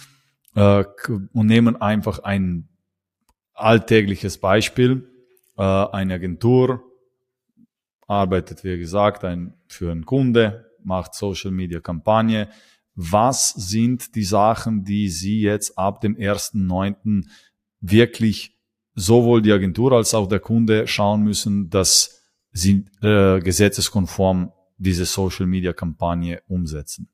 äh, 0.55 0.85
und 1.33 1.47
nehmen 1.47 1.81
einfach 1.81 2.21
ein 2.21 2.69
alltägliches 3.55 4.38
Beispiel. 4.38 5.09
Äh, 5.57 5.62
eine 5.62 6.15
Agentur 6.15 6.83
arbeitet, 8.07 8.65
wie 8.65 8.79
gesagt, 8.79 9.25
ein, 9.25 9.55
für 9.69 9.91
einen 9.91 10.05
Kunde, 10.05 10.67
macht 10.85 11.15
Social 11.15 11.51
Media 11.51 11.81
Kampagne. 11.81 12.49
Was 12.95 13.51
sind 13.51 14.15
die 14.15 14.25
Sachen, 14.25 14.85
die 14.85 15.09
Sie 15.09 15.41
jetzt 15.41 15.79
ab 15.79 16.01
dem 16.01 16.17
1.9. 16.17 17.27
wirklich 17.81 18.59
sowohl 18.95 19.41
die 19.41 19.53
Agentur 19.53 19.93
als 19.93 20.15
auch 20.15 20.29
der 20.29 20.41
Kunde 20.41 20.87
schauen 20.87 21.23
müssen, 21.23 21.71
dass 21.71 22.23
sie 22.53 22.85
äh, 23.01 23.41
gesetzeskonform 23.41 24.53
diese 24.77 25.07
Social 25.07 25.47
Media 25.47 25.73
Kampagne 25.73 26.43
umsetzen? 26.49 27.09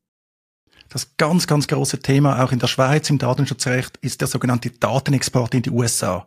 Das 0.90 1.16
ganz, 1.18 1.46
ganz 1.46 1.68
große 1.68 2.00
Thema 2.00 2.42
auch 2.42 2.50
in 2.50 2.58
der 2.58 2.66
Schweiz 2.66 3.10
im 3.10 3.18
Datenschutzrecht 3.18 3.98
ist 3.98 4.22
der 4.22 4.28
sogenannte 4.28 4.70
Datenexport 4.70 5.54
in 5.54 5.62
die 5.62 5.70
USA. 5.70 6.26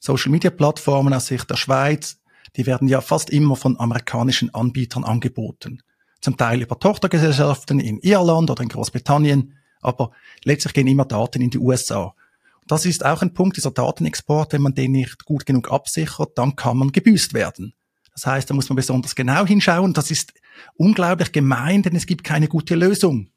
Social 0.00 0.32
Media 0.32 0.50
Plattformen 0.50 1.14
aus 1.14 1.28
Sicht 1.28 1.48
der 1.48 1.56
Schweiz, 1.56 2.18
die 2.56 2.66
werden 2.66 2.88
ja 2.88 3.00
fast 3.00 3.30
immer 3.30 3.54
von 3.54 3.78
amerikanischen 3.78 4.52
Anbietern 4.52 5.04
angeboten. 5.04 5.82
Zum 6.20 6.36
Teil 6.36 6.60
über 6.60 6.78
Tochtergesellschaften 6.78 7.78
in 7.78 8.00
Irland 8.00 8.50
oder 8.50 8.62
in 8.62 8.68
Großbritannien, 8.68 9.56
aber 9.80 10.10
letztlich 10.42 10.74
gehen 10.74 10.88
immer 10.88 11.04
Daten 11.04 11.40
in 11.40 11.50
die 11.50 11.58
USA. 11.58 12.14
Das 12.66 12.86
ist 12.86 13.04
auch 13.04 13.22
ein 13.22 13.32
Punkt 13.32 13.56
dieser 13.56 13.70
Datenexport, 13.70 14.52
wenn 14.52 14.62
man 14.62 14.74
den 14.74 14.92
nicht 14.92 15.24
gut 15.24 15.46
genug 15.46 15.70
absichert, 15.70 16.36
dann 16.36 16.56
kann 16.56 16.76
man 16.76 16.90
gebüßt 16.90 17.32
werden. 17.32 17.74
Das 18.12 18.26
heißt, 18.26 18.50
da 18.50 18.54
muss 18.54 18.68
man 18.68 18.76
besonders 18.76 19.14
genau 19.14 19.46
hinschauen. 19.46 19.94
Das 19.94 20.10
ist 20.10 20.34
unglaublich 20.74 21.30
gemein, 21.30 21.82
denn 21.82 21.94
es 21.94 22.06
gibt 22.06 22.24
keine 22.24 22.48
gute 22.48 22.74
Lösung. 22.74 23.30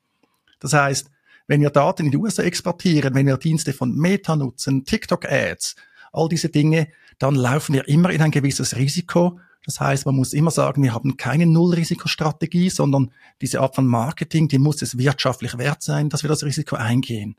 Das 0.63 0.73
heißt, 0.73 1.12
wenn 1.47 1.60
wir 1.62 1.69
Daten 1.69 2.06
in 2.06 2.12
die 2.12 2.17
USA 2.17 2.43
exportieren, 2.43 3.13
wenn 3.13 3.28
wir 3.28 3.38
Dienste 3.38 3.73
von 3.73 3.93
Meta 3.93 4.36
nutzen, 4.36 4.86
TikTok-Ads, 4.86 5.76
all 6.13 6.30
diese 6.30 6.47
Dinge, 6.47 6.88
dann 7.19 7.36
laufen 7.36 7.73
wir 7.73 7.88
immer 7.89 8.10
in 8.12 8.21
ein 8.21 8.32
gewisses 8.32 8.78
Risiko. 8.78 9.39
Das 9.65 9.82
heißt, 9.82 10.06
man 10.06 10.15
muss 10.15 10.32
immer 10.32 10.52
sagen, 10.52 10.82
wir 10.82 10.93
haben 10.93 11.17
keine 11.17 11.45
Nullrisikostrategie, 11.45 12.69
sondern 12.69 13.12
diese 13.41 13.60
Art 13.60 13.76
von 13.76 13.86
Marketing, 13.86 14.47
die 14.47 14.58
muss 14.58 14.82
es 14.82 14.97
wirtschaftlich 14.97 15.58
wert 15.58 15.84
sein, 15.84 16.10
dass 16.10 16.23
wir 16.23 16.30
das 16.30 16.43
Risiko 16.43 16.78
eingehen. 16.78 17.36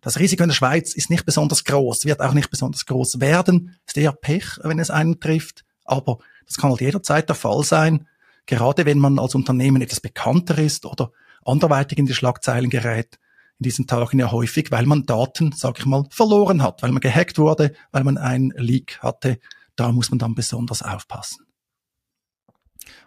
Das 0.00 0.18
Risiko 0.18 0.42
in 0.42 0.48
der 0.48 0.56
Schweiz 0.56 0.94
ist 0.94 1.10
nicht 1.10 1.26
besonders 1.26 1.64
groß, 1.64 2.06
wird 2.06 2.20
auch 2.20 2.32
nicht 2.32 2.50
besonders 2.50 2.86
groß 2.86 3.20
werden, 3.20 3.76
ist 3.86 3.98
eher 3.98 4.12
Pech, 4.12 4.58
wenn 4.62 4.78
es 4.78 4.90
einen 4.90 5.20
trifft, 5.20 5.64
aber 5.84 6.18
das 6.46 6.56
kann 6.56 6.70
halt 6.70 6.80
jederzeit 6.80 7.28
der 7.28 7.36
Fall 7.36 7.62
sein, 7.64 8.08
gerade 8.46 8.86
wenn 8.86 8.98
man 8.98 9.18
als 9.18 9.34
Unternehmen 9.34 9.82
etwas 9.82 10.00
bekannter 10.00 10.58
ist 10.58 10.86
oder 10.86 11.12
anderweitig 11.44 11.98
in 11.98 12.06
die 12.06 12.14
Schlagzeilen 12.14 12.70
gerät, 12.70 13.18
in 13.58 13.64
diesen 13.64 13.86
Tagen 13.86 14.18
ja 14.18 14.30
häufig, 14.32 14.70
weil 14.70 14.86
man 14.86 15.06
Daten, 15.06 15.52
sag 15.52 15.78
ich 15.78 15.86
mal, 15.86 16.04
verloren 16.10 16.62
hat, 16.62 16.82
weil 16.82 16.92
man 16.92 17.00
gehackt 17.00 17.38
wurde, 17.38 17.72
weil 17.90 18.04
man 18.04 18.18
ein 18.18 18.52
Leak 18.56 18.98
hatte. 19.02 19.38
Da 19.76 19.90
muss 19.92 20.10
man 20.10 20.18
dann 20.18 20.34
besonders 20.34 20.82
aufpassen. 20.82 21.46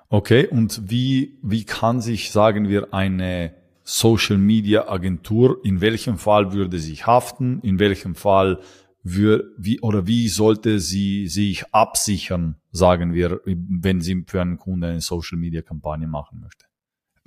Okay, 0.10 0.48
und 0.48 0.90
wie, 0.90 1.38
wie 1.42 1.66
kann 1.66 2.00
sich, 2.00 2.32
sagen 2.32 2.70
wir, 2.70 2.94
eine 2.94 3.56
Social 3.84 4.38
Media 4.38 4.88
Agentur, 4.88 5.60
in 5.64 5.82
welchem 5.82 6.18
Fall 6.18 6.54
würde 6.54 6.80
sie 6.80 6.96
haften, 6.96 7.60
in 7.62 7.80
welchem 7.80 8.16
Fall 8.16 8.60
für, 9.06 9.52
wie, 9.58 9.80
oder 9.82 10.08
wie 10.08 10.28
sollte 10.28 10.80
sie 10.80 11.28
sich 11.28 11.72
absichern, 11.74 12.56
sagen 12.72 13.14
wir, 13.14 13.42
wenn 13.46 14.02
sie 14.02 14.24
für 14.28 14.42
einen 14.42 14.58
Kunden 14.58 14.84
eine 14.86 15.02
Social 15.02 15.38
Media 15.38 15.62
Kampagne 15.62 16.08
machen 16.08 16.40
möchte? 16.40 16.66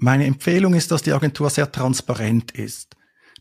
Meine 0.01 0.27
Empfehlung 0.27 0.75
ist, 0.75 0.93
dass 0.93 1.03
die 1.03 1.13
Agentur 1.13 1.51
sehr 1.51 1.71
transparent 1.71 2.53
ist, 2.53 2.97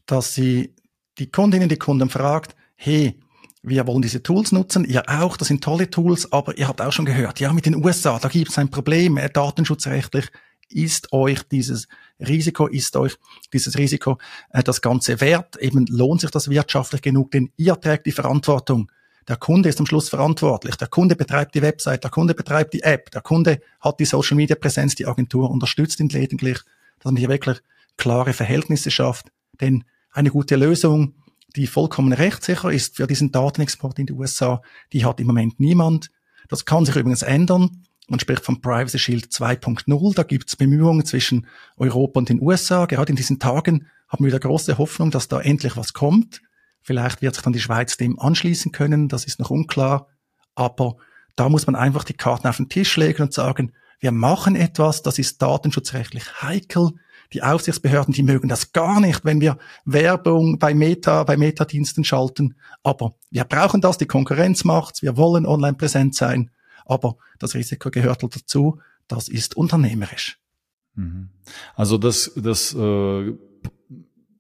dass 0.08 0.34
sie 0.34 0.74
die 1.20 1.32
Kundinnen, 1.32 1.70
die 1.70 1.78
Kunden 1.78 2.10
fragt, 2.10 2.56
hey, 2.76 3.20
wir 3.62 3.86
wollen 3.86 4.02
diese 4.02 4.24
Tools 4.24 4.52
nutzen, 4.52 4.84
ihr 4.84 5.04
auch, 5.08 5.38
das 5.38 5.50
sind 5.50 5.64
tolle 5.64 5.90
Tools, 5.90 6.32
aber 6.32 6.58
ihr 6.58 6.68
habt 6.68 6.82
auch 6.82 6.92
schon 6.92 7.06
gehört, 7.06 7.40
ja, 7.40 7.54
mit 7.54 7.68
den 7.68 7.76
USA, 7.76 8.18
da 8.18 8.28
gibt 8.28 8.50
es 8.50 8.58
ein 8.58 8.72
Problem, 8.72 9.18
äh, 9.18 9.30
datenschutzrechtlich 9.30 10.32
ist 10.70 11.14
euch 11.14 11.44
dieses 11.44 11.88
Risiko, 12.20 12.66
ist 12.66 12.96
euch 12.98 13.18
dieses 13.54 13.78
Risiko 13.78 14.18
äh, 14.50 14.64
das 14.64 14.82
Ganze 14.82 15.22
wert, 15.22 15.58
eben 15.58 15.86
lohnt 15.88 16.22
sich 16.22 16.32
das 16.32 16.50
wirtschaftlich 16.50 17.04
genug, 17.04 17.32
denn 17.32 17.52
ihr 17.56 17.80
trägt 17.80 18.08
die 18.08 18.12
Verantwortung. 18.12 18.92
Der 19.28 19.36
Kunde 19.36 19.68
ist 19.68 19.80
am 19.80 19.86
Schluss 19.86 20.08
verantwortlich. 20.10 20.76
Der 20.78 20.88
Kunde 20.88 21.16
betreibt 21.16 21.54
die 21.54 21.62
Website, 21.62 22.04
der 22.04 22.12
Kunde 22.12 22.34
betreibt 22.34 22.74
die 22.74 22.84
App, 22.84 23.12
der 23.12 23.22
Kunde 23.22 23.60
hat 23.82 24.00
die 24.00 24.06
Social 24.06 24.38
Media 24.38 24.56
Präsenz, 24.56 24.96
die 24.96 25.06
Agentur 25.06 25.52
unterstützt 25.52 26.00
ihn 26.00 26.10
lediglich, 26.10 26.60
dass 27.00 27.06
man 27.06 27.18
hier 27.18 27.30
wirklich 27.30 27.60
klare 27.98 28.34
Verhältnisse 28.34 28.90
schafft. 28.90 29.32
Denn 29.60 29.84
eine 30.12 30.30
gute 30.30 30.56
Lösung, 30.56 31.16
die 31.56 31.68
vollkommen 31.68 32.14
rechtssicher 32.14 32.72
ist 32.72 32.96
für 32.96 33.08
diesen 33.08 33.32
Datenexport 33.32 34.00
in 34.00 34.06
die 34.06 34.14
USA, 34.14 34.62
die 34.94 35.04
hat 35.04 35.20
im 35.20 35.28
Moment 35.28 35.60
niemand. 35.60 36.10
Das 36.48 36.66
kann 36.66 36.86
sich 36.86 36.96
übrigens 36.96 37.22
ändern. 37.22 37.84
Man 38.08 38.22
spricht 38.22 38.46
vom 38.46 38.62
Privacy 38.62 39.00
Shield 39.00 39.26
2.0. 39.26 40.16
Da 40.16 40.24
gibt 40.24 40.48
es 40.48 40.56
Bemühungen 40.56 41.06
zwischen 41.06 41.48
Europa 41.76 42.20
und 42.20 42.30
den 42.30 42.42
USA. 42.42 42.86
Gerade 42.86 43.10
in 43.10 43.18
diesen 43.18 43.40
Tagen 43.40 43.88
haben 44.08 44.24
wir 44.24 44.28
wieder 44.28 44.40
große 44.40 44.78
Hoffnung, 44.78 45.12
dass 45.12 45.28
da 45.28 45.42
endlich 45.42 45.76
was 45.76 45.92
kommt. 45.92 46.42
Vielleicht 46.88 47.22
wird 47.22 47.36
sich 47.36 47.44
dann 47.44 47.52
die 47.52 47.60
Schweiz 47.60 47.98
dem 47.98 48.18
anschließen 48.18 48.72
können, 48.72 49.10
das 49.10 49.26
ist 49.26 49.40
noch 49.40 49.50
unklar. 49.50 50.08
Aber 50.56 50.96
da 51.36 51.50
muss 51.50 51.68
man 51.68 51.76
einfach 51.76 52.06
die 52.06 52.14
Karten 52.14 52.48
auf 52.48 52.56
den 52.56 52.70
Tisch 52.70 52.96
legen 52.96 53.24
und 53.24 53.34
sagen, 53.34 53.74
wir 54.00 54.14
machen 54.14 54.56
etwas, 54.56 55.02
das 55.02 55.20
ist 55.20 55.42
datenschutzrechtlich 55.42 56.42
heikel. 56.42 56.92
Die 57.34 57.44
Aufsichtsbehörden, 57.44 58.14
die 58.14 58.24
mögen 58.24 58.48
das 58.48 58.72
gar 58.72 59.02
nicht, 59.02 59.26
wenn 59.26 59.42
wir 59.42 59.58
Werbung 59.84 60.60
bei 60.60 60.74
Meta, 60.74 61.26
bei 61.26 61.36
Metadiensten 61.36 62.06
schalten. 62.06 62.56
Aber 62.84 63.16
wir 63.32 63.44
brauchen 63.44 63.82
das, 63.82 63.98
die 63.98 64.06
Konkurrenz 64.06 64.64
macht's, 64.64 65.02
wir 65.02 65.18
wollen 65.18 65.46
online 65.46 65.76
präsent 65.76 66.16
sein. 66.16 66.52
Aber 66.86 67.18
das 67.38 67.54
Risiko 67.54 67.90
gehört 67.90 68.24
halt 68.24 68.34
dazu, 68.34 68.80
das 69.10 69.28
ist 69.28 69.58
unternehmerisch. 69.58 70.40
Mhm. 70.96 71.32
Also 71.76 71.98
das, 71.98 72.32
das 72.38 72.74
äh, 72.74 73.34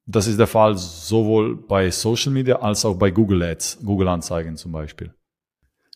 das 0.08 0.26
ist 0.26 0.40
der 0.40 0.48
Fall 0.48 0.78
sowohl 0.78 1.58
bei 1.58 1.92
Social 1.92 2.32
Media 2.32 2.56
als 2.56 2.86
auch 2.86 2.96
bei 2.96 3.12
Google 3.12 3.44
Ads, 3.44 3.80
Google 3.84 4.08
Anzeigen 4.08 4.56
zum 4.56 4.72
Beispiel. 4.72 5.14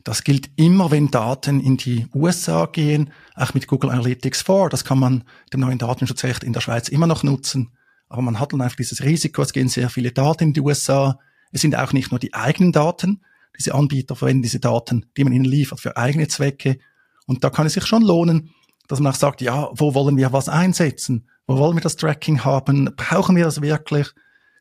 Das 0.03 0.23
gilt 0.23 0.49
immer, 0.57 0.91
wenn 0.91 1.11
Daten 1.11 1.61
in 1.61 1.77
die 1.77 2.07
USA 2.13 2.65
gehen, 2.65 3.13
auch 3.35 3.53
mit 3.53 3.67
Google 3.67 3.91
Analytics 3.91 4.41
4. 4.41 4.67
Das 4.69 4.83
kann 4.83 4.99
man 4.99 5.23
dem 5.53 5.61
neuen 5.61 5.77
Datenschutzrecht 5.77 6.43
in 6.43 6.53
der 6.53 6.59
Schweiz 6.59 6.89
immer 6.89 7.07
noch 7.07 7.23
nutzen. 7.23 7.71
Aber 8.09 8.21
man 8.21 8.39
hat 8.39 8.51
dann 8.51 8.61
einfach 8.61 8.75
dieses 8.75 9.03
Risiko, 9.03 9.41
es 9.41 9.53
gehen 9.53 9.69
sehr 9.69 9.89
viele 9.89 10.11
Daten 10.11 10.45
in 10.45 10.53
die 10.53 10.61
USA. 10.61 11.17
Es 11.51 11.61
sind 11.61 11.77
auch 11.77 11.93
nicht 11.93 12.11
nur 12.11 12.19
die 12.19 12.33
eigenen 12.33 12.73
Daten. 12.73 13.21
Diese 13.57 13.73
Anbieter 13.75 14.15
verwenden 14.15 14.43
diese 14.43 14.59
Daten, 14.59 15.05
die 15.15 15.23
man 15.23 15.33
ihnen 15.33 15.45
liefert, 15.45 15.79
für 15.79 15.95
eigene 15.95 16.27
Zwecke. 16.27 16.79
Und 17.27 17.43
da 17.43 17.49
kann 17.49 17.67
es 17.67 17.73
sich 17.73 17.85
schon 17.85 18.01
lohnen, 18.01 18.49
dass 18.87 18.99
man 18.99 19.13
auch 19.13 19.17
sagt, 19.17 19.39
ja, 19.39 19.69
wo 19.71 19.93
wollen 19.93 20.17
wir 20.17 20.33
was 20.33 20.49
einsetzen? 20.49 21.29
Wo 21.51 21.57
wollen 21.57 21.75
wir 21.75 21.81
das 21.81 21.97
Tracking 21.97 22.45
haben? 22.45 22.93
Brauchen 22.95 23.35
wir 23.35 23.43
das 23.43 23.61
wirklich? 23.61 24.07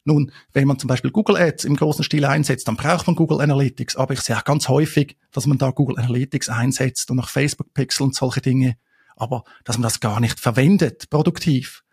Nun, 0.03 0.33
wenn 0.53 0.67
man 0.67 0.77
zum 0.77 0.89
Beispiel 0.89 1.13
Google 1.13 1.37
Ads 1.37 1.65
im 1.65 1.77
großen 1.77 2.03
Stil 2.03 2.25
einsetzt, 2.25 2.67
dann 2.67 2.75
braucht 2.75 3.07
man 3.07 3.15
Google 3.15 3.41
Analytics. 3.41 3.95
Aber 3.95 4.13
ich 4.13 4.21
sehe 4.23 4.37
auch 4.37 4.43
ganz 4.43 4.69
häufig, 4.69 5.17
dass 5.31 5.47
man 5.47 5.57
da 5.57 5.71
Google 5.71 5.99
Analytics 5.99 6.49
einsetzt 6.49 7.11
und 7.13 7.19
noch 7.19 7.29
Facebook 7.29 7.73
Pixel 7.75 8.03
und 8.03 8.17
solche 8.17 8.41
Dinge. 8.41 8.77
Aber 9.15 9.45
dass 9.63 9.79
man 9.79 9.85
das 9.85 10.01
gar 10.01 10.19
nicht 10.19 10.41
verwendet, 10.41 11.11
produktiv. 11.11 11.85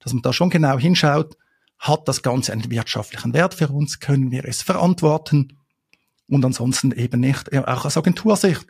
Dass 0.00 0.12
man 0.12 0.22
da 0.22 0.32
schon 0.32 0.50
genau 0.50 0.76
hinschaut, 0.76 1.36
hat 1.78 2.08
das 2.08 2.22
Ganze 2.22 2.52
einen 2.52 2.68
wirtschaftlichen 2.68 3.34
Wert 3.34 3.54
für 3.54 3.68
uns? 3.68 4.00
Können 4.00 4.32
wir 4.32 4.44
es 4.44 4.62
verantworten? 4.62 5.56
Und 6.26 6.44
ansonsten 6.44 6.90
eben 6.90 7.20
nicht, 7.20 7.56
auch 7.56 7.84
aus 7.84 7.96
Agentursicht. 7.96 8.66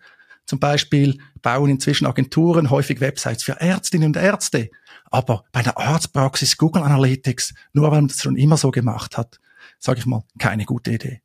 Zum 0.46 0.58
Beispiel 0.58 1.18
bauen 1.40 1.70
inzwischen 1.70 2.06
Agenturen 2.06 2.70
häufig 2.70 3.00
Websites 3.00 3.42
für 3.42 3.60
Ärztinnen 3.60 4.08
und 4.08 4.16
Ärzte. 4.16 4.70
Aber 5.10 5.44
bei 5.52 5.62
der 5.62 5.78
Arztpraxis 5.78 6.56
Google 6.56 6.82
Analytics, 6.82 7.54
nur 7.72 7.84
weil 7.84 8.02
man 8.02 8.08
das 8.08 8.22
schon 8.22 8.36
immer 8.36 8.56
so 8.56 8.70
gemacht 8.70 9.16
hat, 9.16 9.40
sage 9.78 10.00
ich 10.00 10.06
mal, 10.06 10.24
keine 10.38 10.64
gute 10.64 10.92
Idee. 10.92 11.22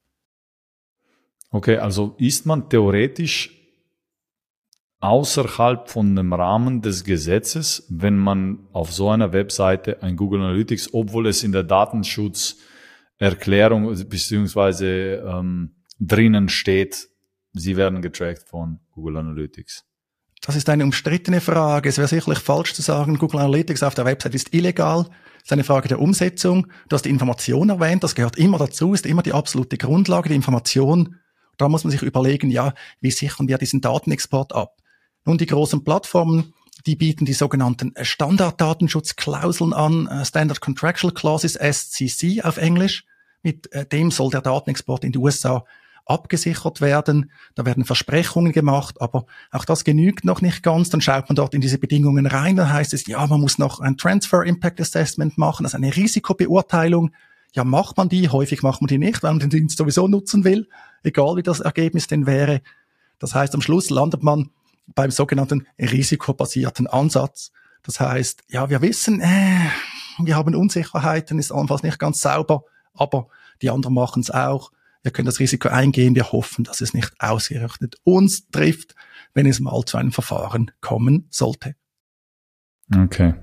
Okay, 1.50 1.78
also 1.78 2.16
ist 2.18 2.46
man 2.46 2.70
theoretisch 2.70 3.58
außerhalb 5.00 5.90
von 5.90 6.16
dem 6.16 6.34
Rahmen 6.34 6.82
des 6.82 7.04
Gesetzes, 7.04 7.86
wenn 7.90 8.18
man 8.18 8.68
auf 8.74 8.92
so 8.92 9.10
einer 9.10 9.32
Webseite 9.32 10.02
ein 10.02 10.18
Google 10.18 10.42
Analytics, 10.42 10.92
obwohl 10.94 11.28
es 11.28 11.44
in 11.44 11.52
der 11.52 11.62
Datenschutzerklärung 11.64 13.94
beziehungsweise 14.10 15.24
ähm, 15.26 15.76
drinnen 16.00 16.50
steht, 16.50 17.10
sie 17.60 17.78
werden 17.78 18.02
getrackt 18.02 18.48
von 18.48 18.80
Google 18.92 19.18
Analytics. 19.18 19.86
Das 20.42 20.56
ist 20.56 20.70
eine 20.70 20.84
umstrittene 20.84 21.42
Frage. 21.42 21.90
Es 21.90 21.98
wäre 21.98 22.08
sicherlich 22.08 22.40
falsch 22.40 22.74
zu 22.74 22.82
sagen, 22.82 23.18
Google 23.18 23.40
Analytics 23.40 23.84
auf 23.84 23.96
der 23.96 24.06
Website 24.06 24.36
ist 24.36 24.54
illegal. 24.54 25.04
Das 25.04 25.44
ist 25.46 25.54
eine 25.54 25.64
Frage 25.64 25.88
der 25.88 26.00
Umsetzung. 26.00 26.68
Du 26.90 26.94
hast 26.96 27.06
die 27.06 27.10
Information 27.10 27.70
erwähnt, 27.70 28.04
das 28.04 28.16
gehört 28.16 28.38
immer 28.38 28.58
dazu, 28.58 28.94
ist 28.94 29.06
immer 29.06 29.24
die 29.24 29.34
absolute 29.34 29.78
Grundlage, 29.78 30.30
die 30.30 30.36
Information. 30.36 31.16
Da 31.58 31.70
muss 31.70 31.84
man 31.84 31.92
sich 31.92 32.04
überlegen, 32.04 32.52
ja, 32.52 32.74
wie 33.02 33.12
sichern 33.12 33.48
wir 33.48 33.58
diesen 33.58 33.82
Datenexport 33.82 34.54
ab? 34.54 34.78
Nun, 35.26 35.38
die 35.38 35.48
großen 35.48 35.84
Plattformen, 35.84 36.54
die 36.86 36.96
bieten 36.96 37.26
die 37.26 37.34
sogenannten 37.34 37.94
Standarddatenschutzklauseln 38.00 39.74
an, 39.74 40.08
äh, 40.08 40.24
Standard 40.24 40.62
Contractual 40.62 41.14
Clauses, 41.14 41.56
SCC 41.56 42.44
auf 42.44 42.58
Englisch. 42.58 43.06
Mit 43.42 43.72
äh, 43.74 43.86
dem 43.86 44.12
soll 44.12 44.30
der 44.30 44.42
Datenexport 44.42 45.04
in 45.04 45.12
die 45.12 45.18
USA 45.18 45.66
abgesichert 46.08 46.82
werden. 46.82 47.32
Da 47.56 47.66
werden 47.66 47.86
Versprechungen 47.86 48.52
gemacht, 48.52 49.02
aber 49.02 49.26
auch 49.52 49.66
das 49.66 49.84
genügt 49.84 50.26
noch 50.26 50.42
nicht 50.42 50.64
ganz. 50.64 50.90
Dann 50.90 51.02
schaut 51.02 51.30
man 51.30 51.36
dort 51.36 51.54
in 51.54 51.62
diese 51.62 51.78
Bedingungen 51.78 52.26
rein. 52.26 52.56
Dann 52.56 52.72
heißt 52.72 52.94
es, 52.94 53.08
ja, 53.08 53.26
man 53.28 53.42
muss 53.42 53.58
noch 53.58 53.80
ein 53.80 53.98
Transfer 53.98 54.44
Impact 54.44 54.80
Assessment 54.80 55.38
machen, 55.38 55.66
also 55.66 55.78
eine 55.78 55.96
Risikobeurteilung. 55.96 57.12
Ja, 57.54 57.64
macht 57.64 57.98
man 57.98 58.10
die? 58.10 58.30
Häufig 58.30 58.64
macht 58.64 58.82
man 58.82 58.88
die 58.88 58.98
nicht, 58.98 59.24
weil 59.24 59.32
man 59.32 59.40
den 59.40 59.50
Dienst 59.50 59.78
sowieso 59.78 60.08
nutzen 60.08 60.44
will, 60.44 60.68
egal 61.04 61.36
wie 61.38 61.44
das 61.44 61.60
Ergebnis 61.60 62.08
denn 62.08 62.26
wäre. 62.26 62.62
Das 63.20 63.34
heißt, 63.34 63.56
am 63.56 63.62
Schluss 63.62 63.90
landet 63.90 64.24
man 64.24 64.50
beim 64.96 65.12
sogenannten 65.12 65.68
risikobasierten 65.80 66.88
Ansatz. 66.88 67.52
Das 67.84 68.00
heißt, 68.00 68.44
ja, 68.50 68.70
wir 68.70 68.82
wissen, 68.82 69.22
äh, 69.22 69.70
wir 70.20 70.36
haben 70.36 70.56
Unsicherheiten, 70.56 71.40
ist 71.40 71.52
anfangs 71.52 71.84
nicht 71.84 72.00
ganz 72.00 72.22
sauber, 72.22 72.64
aber 72.94 73.28
die 73.62 73.70
anderen 73.70 73.96
machen 73.96 74.22
es 74.22 74.32
auch. 74.32 74.72
Wir 75.04 75.12
können 75.12 75.26
das 75.26 75.40
Risiko 75.40 75.70
eingehen. 75.70 76.16
Wir 76.16 76.32
hoffen, 76.32 76.64
dass 76.64 76.82
es 76.82 76.94
nicht 76.94 77.14
ausgerechnet 77.20 77.96
uns 78.04 78.50
trifft, 78.50 78.96
wenn 79.34 79.46
es 79.46 79.60
mal 79.60 79.84
zu 79.86 79.98
einem 79.98 80.12
Verfahren 80.12 80.72
kommen 80.82 81.28
sollte. 81.30 81.76
Okay. 82.96 83.36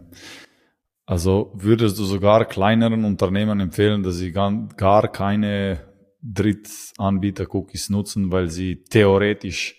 Also 1.07 1.53
würdest 1.55 1.99
du 1.99 2.05
sogar 2.05 2.47
kleineren 2.47 3.05
Unternehmen 3.05 3.61
empfehlen, 3.61 4.03
dass 4.03 4.17
sie 4.17 4.33
gar 4.33 5.13
keine 5.13 5.81
Drittanbieter-Cookies 6.23 7.91
nutzen, 7.91 8.33
weil 8.33 8.49
sie 8.49 8.83
theoretisch 8.85 9.77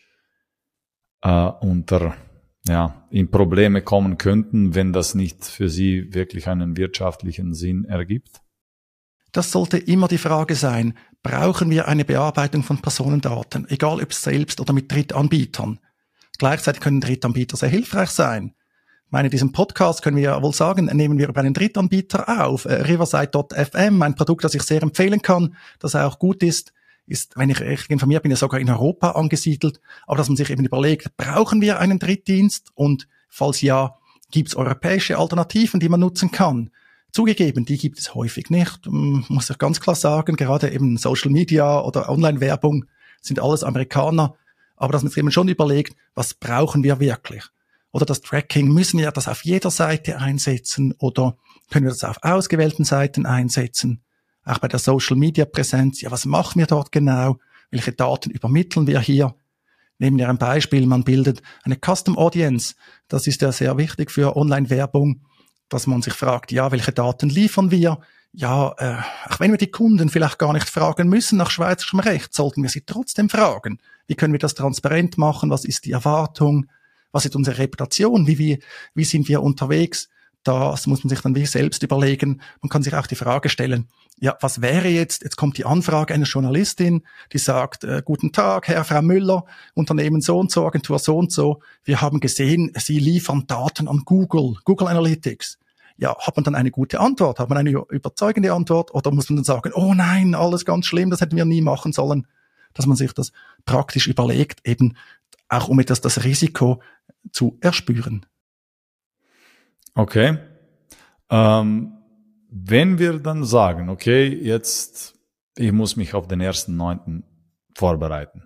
äh, 1.21 1.49
unter 1.61 2.15
ja, 2.67 3.07
in 3.09 3.29
Probleme 3.29 3.81
kommen 3.81 4.17
könnten, 4.17 4.75
wenn 4.75 4.93
das 4.93 5.15
nicht 5.15 5.45
für 5.45 5.69
sie 5.69 6.13
wirklich 6.13 6.47
einen 6.47 6.77
wirtschaftlichen 6.77 7.53
Sinn 7.53 7.85
ergibt? 7.85 8.41
Das 9.35 9.51
sollte 9.51 9.77
immer 9.77 10.07
die 10.07 10.17
Frage 10.17 10.55
sein, 10.55 10.93
brauchen 11.21 11.69
wir 11.69 11.89
eine 11.89 12.05
Bearbeitung 12.05 12.63
von 12.63 12.81
Personendaten, 12.81 13.69
egal 13.69 14.01
ob 14.01 14.13
selbst 14.13 14.61
oder 14.61 14.71
mit 14.71 14.89
Drittanbietern. 14.89 15.81
Gleichzeitig 16.37 16.79
können 16.79 17.01
Drittanbieter 17.01 17.57
sehr 17.57 17.67
hilfreich 17.67 18.11
sein. 18.11 18.53
Ich 19.07 19.11
meine, 19.11 19.29
diesen 19.29 19.51
Podcast 19.51 20.01
können 20.01 20.15
wir 20.15 20.23
ja 20.23 20.41
wohl 20.41 20.53
sagen, 20.53 20.85
nehmen 20.85 21.17
wir 21.17 21.27
über 21.27 21.41
einen 21.41 21.53
Drittanbieter 21.53 22.45
auf, 22.45 22.63
äh, 22.63 22.75
Riverside.fm, 22.75 24.01
ein 24.01 24.15
Produkt, 24.15 24.45
das 24.45 24.55
ich 24.55 24.63
sehr 24.63 24.81
empfehlen 24.81 25.21
kann, 25.21 25.57
das 25.79 25.97
auch 25.97 26.17
gut 26.17 26.41
ist, 26.41 26.71
ist, 27.05 27.37
wenn 27.37 27.49
ich 27.49 27.59
richtig 27.59 27.89
informiert 27.89 28.23
bin, 28.23 28.31
ja 28.31 28.37
sogar 28.37 28.61
in 28.61 28.69
Europa 28.69 29.11
angesiedelt, 29.11 29.81
aber 30.07 30.15
dass 30.15 30.29
man 30.29 30.37
sich 30.37 30.49
eben 30.49 30.63
überlegt, 30.63 31.17
brauchen 31.17 31.59
wir 31.59 31.79
einen 31.79 31.99
Drittdienst 31.99 32.69
und 32.73 33.09
falls 33.27 33.59
ja, 33.59 33.97
gibt 34.31 34.47
es 34.47 34.55
europäische 34.55 35.17
Alternativen, 35.17 35.81
die 35.81 35.89
man 35.89 35.99
nutzen 35.99 36.31
kann? 36.31 36.71
Zugegeben, 37.15 37.63
die 37.63 37.77
gibt 37.77 37.97
es 37.97 38.13
häufig 38.13 38.49
nicht, 38.49 38.87
muss 38.87 39.49
ich 39.49 39.57
ganz 39.57 39.79
klar 39.79 39.95
sagen. 39.95 40.35
Gerade 40.35 40.69
eben 40.69 40.97
Social 40.97 41.31
Media 41.31 41.79
oder 41.79 42.09
Online-Werbung 42.09 42.87
sind 43.21 43.39
alles 43.39 43.63
Amerikaner. 43.63 44.35
Aber 44.75 44.91
dass 44.91 45.01
man 45.01 45.11
sich 45.11 45.19
eben 45.19 45.31
schon 45.31 45.47
überlegt, 45.47 45.95
was 46.13 46.33
brauchen 46.33 46.83
wir 46.83 46.99
wirklich? 46.99 47.45
Oder 47.93 48.05
das 48.05 48.19
Tracking, 48.19 48.67
müssen 48.67 48.99
wir 48.99 49.11
das 49.11 49.29
auf 49.29 49.45
jeder 49.45 49.71
Seite 49.71 50.17
einsetzen 50.17 50.93
oder 50.97 51.37
können 51.71 51.85
wir 51.85 51.91
das 51.91 52.03
auf 52.03 52.17
ausgewählten 52.21 52.83
Seiten 52.83 53.25
einsetzen? 53.25 54.01
Auch 54.43 54.59
bei 54.59 54.67
der 54.67 54.79
Social 54.79 55.15
Media 55.15 55.45
Präsenz, 55.45 56.01
ja, 56.01 56.11
was 56.11 56.25
machen 56.25 56.59
wir 56.59 56.67
dort 56.67 56.91
genau? 56.91 57.37
Welche 57.71 57.93
Daten 57.93 58.29
übermitteln 58.29 58.87
wir 58.87 58.99
hier? 58.99 59.35
Nehmen 59.99 60.17
wir 60.17 60.27
ein 60.27 60.37
Beispiel, 60.37 60.85
man 60.85 61.05
bildet 61.05 61.41
eine 61.63 61.77
Custom 61.77 62.17
Audience. 62.17 62.75
Das 63.07 63.25
ist 63.25 63.41
ja 63.41 63.53
sehr 63.53 63.77
wichtig 63.77 64.11
für 64.11 64.35
Online-Werbung 64.35 65.21
dass 65.69 65.87
man 65.87 66.01
sich 66.01 66.13
fragt, 66.13 66.51
ja, 66.51 66.71
welche 66.71 66.91
Daten 66.91 67.29
liefern 67.29 67.71
wir? 67.71 67.99
Ja, 68.31 68.73
äh, 68.77 68.97
auch 69.29 69.39
wenn 69.39 69.51
wir 69.51 69.57
die 69.57 69.71
Kunden 69.71 70.09
vielleicht 70.09 70.39
gar 70.39 70.51
nicht 70.51 70.69
fragen 70.69 71.07
müssen 71.07 71.37
nach 71.37 71.49
schweizerischem 71.49 71.99
Recht, 71.99 72.33
sollten 72.33 72.63
wir 72.63 72.69
sie 72.69 72.81
trotzdem 72.81 73.29
fragen. 73.29 73.79
Wie 74.07 74.15
können 74.15 74.33
wir 74.33 74.39
das 74.39 74.55
transparent 74.55 75.17
machen? 75.17 75.49
Was 75.49 75.63
ist 75.65 75.85
die 75.85 75.93
Erwartung? 75.93 76.67
Was 77.11 77.25
ist 77.25 77.35
unsere 77.35 77.57
Reputation? 77.57 78.27
Wie, 78.27 78.37
wie, 78.37 78.59
wie 78.93 79.05
sind 79.05 79.29
wir 79.29 79.41
unterwegs? 79.41 80.09
Das 80.45 80.85
muss 80.85 81.03
man 81.03 81.09
sich 81.09 81.21
dann 81.21 81.35
wie 81.35 81.47
selbst 81.47 81.81
überlegen. 81.81 82.39
Man 82.61 82.69
kann 82.69 82.83
sich 82.83 82.93
auch 82.93 83.07
die 83.07 83.15
Frage 83.15 83.49
stellen, 83.49 83.89
ja, 84.19 84.37
was 84.41 84.61
wäre 84.61 84.87
jetzt, 84.87 85.23
jetzt 85.23 85.37
kommt 85.37 85.57
die 85.57 85.65
Anfrage 85.65 86.13
einer 86.13 86.25
Journalistin, 86.25 87.01
die 87.33 87.39
sagt, 87.39 87.83
äh, 87.83 88.03
guten 88.05 88.31
Tag, 88.31 88.67
Herr, 88.67 88.83
Frau 88.83 89.01
Müller, 89.01 89.45
Unternehmen 89.73 90.21
so 90.21 90.37
und 90.37 90.51
so, 90.51 90.67
Agentur 90.67 90.99
so 90.99 91.17
und 91.17 91.31
so, 91.31 91.61
wir 91.83 91.99
haben 91.99 92.19
gesehen, 92.19 92.71
Sie 92.77 92.99
liefern 92.99 93.47
Daten 93.47 93.87
an 93.87 94.03
Google, 94.05 94.53
Google 94.63 94.87
Analytics. 94.87 95.57
Ja, 95.97 96.15
hat 96.19 96.35
man 96.37 96.43
dann 96.43 96.55
eine 96.55 96.69
gute 96.69 96.99
Antwort? 96.99 97.39
Hat 97.39 97.49
man 97.49 97.57
eine 97.57 97.71
überzeugende 97.89 98.53
Antwort? 98.53 98.93
Oder 98.93 99.11
muss 99.11 99.29
man 99.29 99.37
dann 99.37 99.45
sagen, 99.45 99.71
oh 99.73 99.95
nein, 99.95 100.35
alles 100.35 100.63
ganz 100.63 100.85
schlimm, 100.85 101.09
das 101.09 101.21
hätten 101.21 101.37
wir 101.37 101.45
nie 101.45 101.61
machen 101.61 101.91
sollen? 101.91 102.27
Dass 102.75 102.85
man 102.85 102.97
sich 102.97 103.13
das 103.13 103.31
praktisch 103.65 104.05
überlegt, 104.05 104.59
eben 104.67 104.95
auch 105.49 105.69
um 105.69 105.79
etwas 105.79 106.01
das 106.01 106.23
Risiko 106.23 106.83
zu 107.31 107.57
erspüren. 107.61 108.27
Okay. 109.95 110.37
Ähm, 111.29 111.97
wenn 112.49 112.99
wir 112.99 113.19
dann 113.19 113.45
sagen, 113.45 113.89
okay, 113.89 114.27
jetzt, 114.27 115.17
ich 115.55 115.71
muss 115.71 115.95
mich 115.95 116.13
auf 116.13 116.27
den 116.27 116.41
ersten 116.41 116.75
Neunten 116.75 117.23
vorbereiten, 117.75 118.43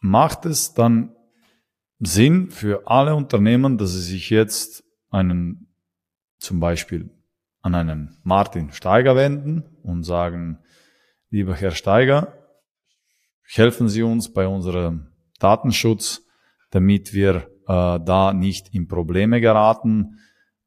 macht 0.00 0.46
es 0.46 0.72
dann 0.72 1.14
Sinn 1.98 2.50
für 2.50 2.86
alle 2.86 3.14
Unternehmen, 3.14 3.78
dass 3.78 3.92
sie 3.92 4.00
sich 4.00 4.30
jetzt 4.30 4.82
einen, 5.10 5.72
zum 6.38 6.58
Beispiel 6.58 7.10
an 7.60 7.74
einen 7.74 8.18
Martin 8.24 8.72
Steiger 8.72 9.14
wenden 9.14 9.62
und 9.82 10.02
sagen, 10.02 10.58
lieber 11.30 11.54
Herr 11.54 11.70
Steiger, 11.70 12.34
helfen 13.44 13.88
Sie 13.88 14.02
uns 14.02 14.32
bei 14.32 14.46
unserem 14.46 15.12
Datenschutz, 15.38 16.22
damit 16.70 17.12
wir 17.12 17.48
äh, 17.68 18.00
da 18.00 18.32
nicht 18.32 18.74
in 18.74 18.88
Probleme 18.88 19.40
geraten 19.40 20.18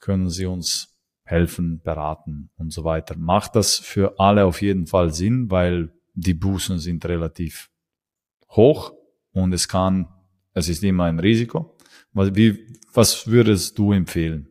können 0.05 0.29
Sie 0.29 0.45
uns 0.45 0.95
helfen, 1.23 1.81
beraten 1.81 2.51
und 2.57 2.71
so 2.71 2.83
weiter. 2.83 3.15
Macht 3.17 3.55
das 3.55 3.75
für 3.77 4.19
alle 4.19 4.45
auf 4.45 4.61
jeden 4.61 4.85
Fall 4.85 5.11
Sinn, 5.11 5.49
weil 5.49 5.91
die 6.13 6.35
Bußen 6.35 6.77
sind 6.77 7.03
relativ 7.05 7.71
hoch 8.51 8.93
und 9.31 9.51
es 9.51 9.67
kann, 9.67 10.07
es 10.53 10.69
ist 10.69 10.83
immer 10.83 11.05
ein 11.05 11.19
Risiko. 11.19 11.75
Was, 12.13 12.35
wie, 12.35 12.79
was 12.93 13.25
würdest 13.25 13.79
du 13.79 13.93
empfehlen? 13.93 14.47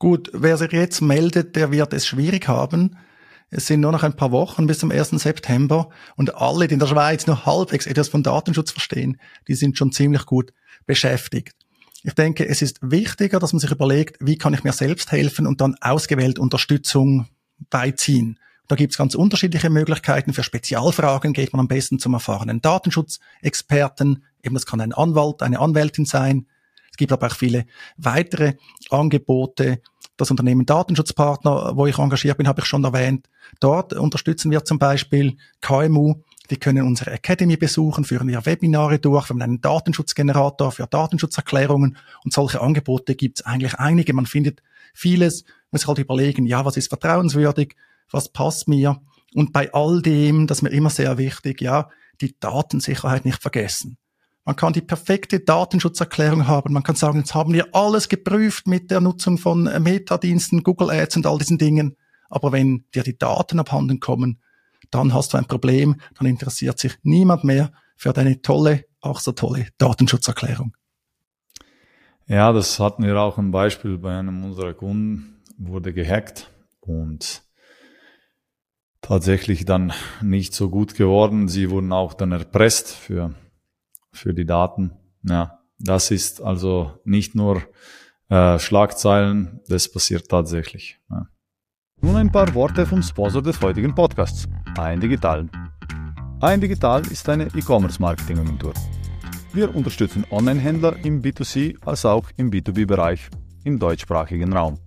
Gut, 0.00 0.30
wer 0.34 0.56
sich 0.56 0.72
jetzt 0.72 1.00
meldet, 1.00 1.54
der 1.54 1.70
wird 1.70 1.92
es 1.92 2.08
schwierig 2.08 2.48
haben. 2.48 2.98
Es 3.50 3.68
sind 3.68 3.80
nur 3.80 3.92
noch 3.92 4.02
ein 4.02 4.16
paar 4.16 4.32
Wochen 4.32 4.66
bis 4.66 4.80
zum 4.80 4.90
1. 4.90 5.10
September 5.10 5.90
und 6.16 6.34
alle, 6.34 6.66
die 6.66 6.74
in 6.74 6.80
der 6.80 6.88
Schweiz 6.88 7.28
nur 7.28 7.46
halbwegs 7.46 7.86
etwas 7.86 8.08
von 8.08 8.24
Datenschutz 8.24 8.72
verstehen, 8.72 9.20
die 9.46 9.54
sind 9.54 9.78
schon 9.78 9.92
ziemlich 9.92 10.26
gut 10.26 10.52
beschäftigt. 10.86 11.59
Ich 12.02 12.14
denke, 12.14 12.48
es 12.48 12.62
ist 12.62 12.78
wichtiger, 12.80 13.38
dass 13.38 13.52
man 13.52 13.60
sich 13.60 13.70
überlegt, 13.70 14.16
wie 14.20 14.38
kann 14.38 14.54
ich 14.54 14.64
mir 14.64 14.72
selbst 14.72 15.12
helfen 15.12 15.46
und 15.46 15.60
dann 15.60 15.76
ausgewählt 15.80 16.38
Unterstützung 16.38 17.28
beiziehen. 17.68 18.38
Da 18.68 18.76
gibt 18.76 18.92
es 18.92 18.98
ganz 18.98 19.14
unterschiedliche 19.14 19.68
Möglichkeiten. 19.68 20.32
Für 20.32 20.44
Spezialfragen 20.44 21.32
geht 21.32 21.52
man 21.52 21.60
am 21.60 21.68
besten 21.68 21.98
zum 21.98 22.14
erfahrenen 22.14 22.62
Datenschutzexperten. 22.62 24.24
Eben, 24.42 24.54
das 24.54 24.64
kann 24.64 24.80
ein 24.80 24.94
Anwalt, 24.94 25.42
eine 25.42 25.58
Anwältin 25.58 26.06
sein. 26.06 26.46
Es 26.90 26.96
gibt 26.96 27.12
aber 27.12 27.26
auch 27.26 27.34
viele 27.34 27.66
weitere 27.96 28.54
Angebote. 28.88 29.82
Das 30.16 30.30
Unternehmen 30.30 30.66
Datenschutzpartner, 30.66 31.72
wo 31.74 31.86
ich 31.86 31.98
engagiert 31.98 32.38
bin, 32.38 32.46
habe 32.46 32.60
ich 32.60 32.66
schon 32.66 32.84
erwähnt. 32.84 33.28
Dort 33.58 33.92
unterstützen 33.92 34.50
wir 34.50 34.64
zum 34.64 34.78
Beispiel 34.78 35.36
KMU, 35.60 36.22
die 36.50 36.58
können 36.58 36.86
unsere 36.86 37.12
Academy 37.12 37.56
besuchen, 37.56 38.04
führen 38.04 38.28
wir 38.28 38.44
Webinare 38.44 38.98
durch, 38.98 39.28
wir 39.28 39.34
haben 39.34 39.42
einen 39.42 39.60
Datenschutzgenerator 39.60 40.72
für 40.72 40.86
Datenschutzerklärungen 40.86 41.96
und 42.24 42.32
solche 42.32 42.60
Angebote 42.60 43.14
gibt 43.14 43.40
es 43.40 43.46
eigentlich 43.46 43.74
einige. 43.76 44.12
Man 44.12 44.26
findet 44.26 44.62
vieles, 44.92 45.44
muss 45.70 45.86
halt 45.86 45.98
überlegen, 45.98 46.46
ja, 46.46 46.64
was 46.64 46.76
ist 46.76 46.88
vertrauenswürdig, 46.88 47.76
was 48.10 48.28
passt 48.28 48.68
mir 48.68 49.00
und 49.34 49.52
bei 49.52 49.72
all 49.72 50.02
dem, 50.02 50.46
das 50.46 50.58
ist 50.58 50.62
mir 50.62 50.70
immer 50.70 50.90
sehr 50.90 51.18
wichtig, 51.18 51.60
ja, 51.60 51.88
die 52.20 52.34
Datensicherheit 52.38 53.24
nicht 53.24 53.40
vergessen. 53.40 53.96
Man 54.44 54.56
kann 54.56 54.72
die 54.72 54.80
perfekte 54.80 55.40
Datenschutzerklärung 55.40 56.48
haben. 56.48 56.72
Man 56.72 56.82
kann 56.82 56.96
sagen, 56.96 57.18
jetzt 57.18 57.34
haben 57.34 57.52
wir 57.52 57.74
alles 57.74 58.08
geprüft 58.08 58.66
mit 58.66 58.90
der 58.90 59.00
Nutzung 59.00 59.38
von 59.38 59.64
Metadiensten, 59.82 60.62
Google 60.62 60.90
Ads 60.90 61.18
und 61.18 61.26
all 61.26 61.38
diesen 61.38 61.58
Dingen. 61.58 61.96
Aber 62.30 62.50
wenn 62.50 62.84
dir 62.94 63.02
die 63.02 63.18
Daten 63.18 63.60
abhanden 63.60 64.00
kommen, 64.00 64.40
dann 64.90 65.14
hast 65.14 65.32
du 65.32 65.38
ein 65.38 65.46
Problem, 65.46 66.00
dann 66.18 66.26
interessiert 66.26 66.78
sich 66.78 66.96
niemand 67.02 67.44
mehr 67.44 67.72
für 67.96 68.12
deine 68.12 68.40
tolle, 68.42 68.84
auch 69.00 69.20
so 69.20 69.32
tolle 69.32 69.66
Datenschutzerklärung. 69.78 70.74
Ja, 72.26 72.52
das 72.52 72.78
hatten 72.78 73.02
wir 73.02 73.18
auch 73.18 73.38
ein 73.38 73.50
Beispiel 73.50 73.98
bei 73.98 74.16
einem 74.16 74.44
unserer 74.44 74.72
Kunden, 74.72 75.42
wurde 75.58 75.92
gehackt 75.92 76.50
und 76.80 77.42
tatsächlich 79.00 79.64
dann 79.64 79.92
nicht 80.22 80.54
so 80.54 80.70
gut 80.70 80.94
geworden. 80.94 81.48
Sie 81.48 81.70
wurden 81.70 81.92
auch 81.92 82.14
dann 82.14 82.32
erpresst 82.32 82.90
für, 82.90 83.34
für 84.12 84.32
die 84.32 84.46
Daten. 84.46 84.92
Ja, 85.22 85.60
das 85.78 86.10
ist 86.10 86.40
also 86.40 87.00
nicht 87.04 87.34
nur 87.34 87.62
äh, 88.28 88.58
Schlagzeilen, 88.58 89.60
das 89.66 89.90
passiert 89.90 90.28
tatsächlich. 90.28 90.98
Ja. 91.10 91.26
Nun 92.02 92.16
ein 92.16 92.32
paar 92.32 92.54
Worte 92.54 92.86
vom 92.86 93.02
Sponsor 93.02 93.42
des 93.42 93.60
heutigen 93.60 93.94
Podcasts, 93.94 94.48
ein 94.78 95.00
Digital. 95.00 95.46
Ein 96.40 96.58
Digital 96.58 97.02
ist 97.06 97.28
eine 97.28 97.48
E-Commerce-Marketing-Agentur. 97.54 98.72
Wir 99.52 99.74
unterstützen 99.74 100.24
Online-Händler 100.30 100.96
im 101.04 101.20
B2C 101.20 101.76
als 101.84 102.06
auch 102.06 102.24
im 102.38 102.50
B2B-Bereich 102.50 103.28
im 103.64 103.78
deutschsprachigen 103.78 104.54
Raum. 104.54 104.78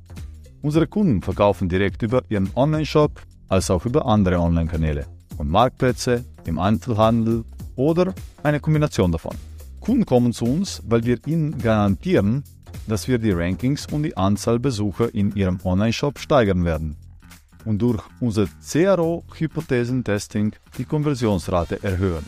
Unsere 0.63 0.87
Kunden 0.87 1.21
verkaufen 1.21 1.69
direkt 1.69 2.01
über 2.01 2.23
ihren 2.29 2.49
Online-Shop 2.55 3.21
als 3.47 3.69
auch 3.69 3.85
über 3.85 4.07
andere 4.07 4.39
Online-Kanäle 4.39 5.05
und 5.37 5.51
Marktplätze 5.51 6.25
im 6.45 6.57
Einzelhandel 6.57 7.45
oder 7.75 8.15
eine 8.41 8.59
Kombination 8.59 9.11
davon. 9.11 9.35
Kunden 9.81 10.07
kommen 10.07 10.33
zu 10.33 10.45
uns, 10.45 10.81
weil 10.87 11.05
wir 11.05 11.19
ihnen 11.27 11.59
garantieren, 11.59 12.43
dass 12.87 13.07
wir 13.07 13.19
die 13.19 13.31
Rankings 13.31 13.85
und 13.85 14.01
die 14.01 14.17
Anzahl 14.17 14.57
Besucher 14.57 15.13
in 15.13 15.35
ihrem 15.35 15.59
Online-Shop 15.63 16.17
steigern 16.17 16.65
werden 16.65 16.97
und 17.65 17.79
durch 17.81 18.03
unser 18.19 18.47
CRO-Hypothesentesting 18.61 20.53
die 20.77 20.85
Konversionsrate 20.85 21.83
erhöhen. 21.83 22.25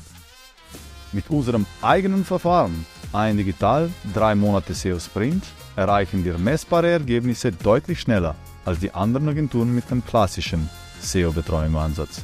Mit 1.12 1.30
unserem 1.30 1.66
eigenen 1.82 2.26
Verfahren, 2.26 2.86
ein 3.14 3.38
Digital 3.38 3.90
3 4.14 4.36
Monate 4.36 4.74
SEO 4.74 5.00
Sprint, 5.00 5.44
erreichen 5.76 6.26
wir 6.26 6.38
messbare 6.38 6.90
Ergebnisse 6.90 7.52
deutlich 7.52 8.02
schneller 8.02 8.36
als 8.66 8.80
die 8.80 8.94
anderen 8.94 9.30
Agenturen 9.30 9.74
mit 9.74 9.90
einem 9.92 10.06
klassischen 10.06 10.70
SEO-Betreuungsansatz. 11.02 12.22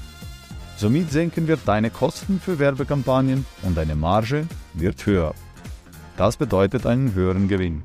Somit 0.77 1.11
senken 1.11 1.47
wir 1.47 1.57
deine 1.57 1.91
Kosten 1.91 2.39
für 2.39 2.57
Werbekampagnen 2.57 3.45
und 3.61 3.77
deine 3.77 3.95
Marge 3.95 4.47
wird 4.73 5.05
höher. 5.05 5.35
Das 6.17 6.37
bedeutet 6.37 6.85
einen 6.85 7.13
höheren 7.13 7.47
Gewinn. 7.47 7.83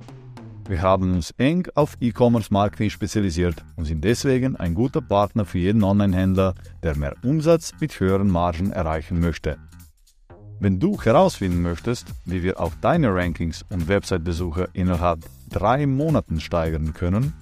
Wir 0.68 0.82
haben 0.82 1.14
uns 1.14 1.30
eng 1.38 1.68
auf 1.76 1.96
E-Commerce-Marketing 2.00 2.90
spezialisiert 2.90 3.54
und 3.76 3.84
sind 3.84 4.02
deswegen 4.02 4.56
ein 4.56 4.74
guter 4.74 5.00
Partner 5.00 5.44
für 5.44 5.58
jeden 5.58 5.84
Online-Händler, 5.84 6.54
der 6.82 6.96
mehr 6.96 7.14
Umsatz 7.22 7.72
mit 7.78 8.00
höheren 8.00 8.28
Margen 8.28 8.72
erreichen 8.72 9.20
möchte. 9.20 9.58
Wenn 10.58 10.80
du 10.80 11.00
herausfinden 11.00 11.62
möchtest, 11.62 12.08
wie 12.24 12.42
wir 12.42 12.58
auch 12.58 12.72
deine 12.80 13.14
Rankings 13.14 13.64
und 13.70 13.86
Website-Besucher 13.86 14.70
innerhalb 14.72 15.20
drei 15.50 15.86
Monaten 15.86 16.40
steigern 16.40 16.94
können, 16.94 17.32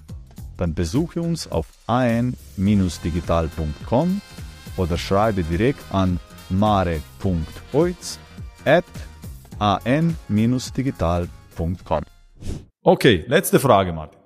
dann 0.58 0.74
besuche 0.74 1.22
uns 1.22 1.50
auf 1.50 1.68
an-digital.com 1.86 4.20
oder 4.76 4.98
schreibe 4.98 5.44
direkt 5.44 5.80
an 5.92 6.20
mare.oiz 6.50 8.18
at 8.66 8.84
an-digital.com. 9.58 12.04
Okay, 12.86 13.24
letzte 13.28 13.60
Frage, 13.60 13.94
Martin. 13.94 14.20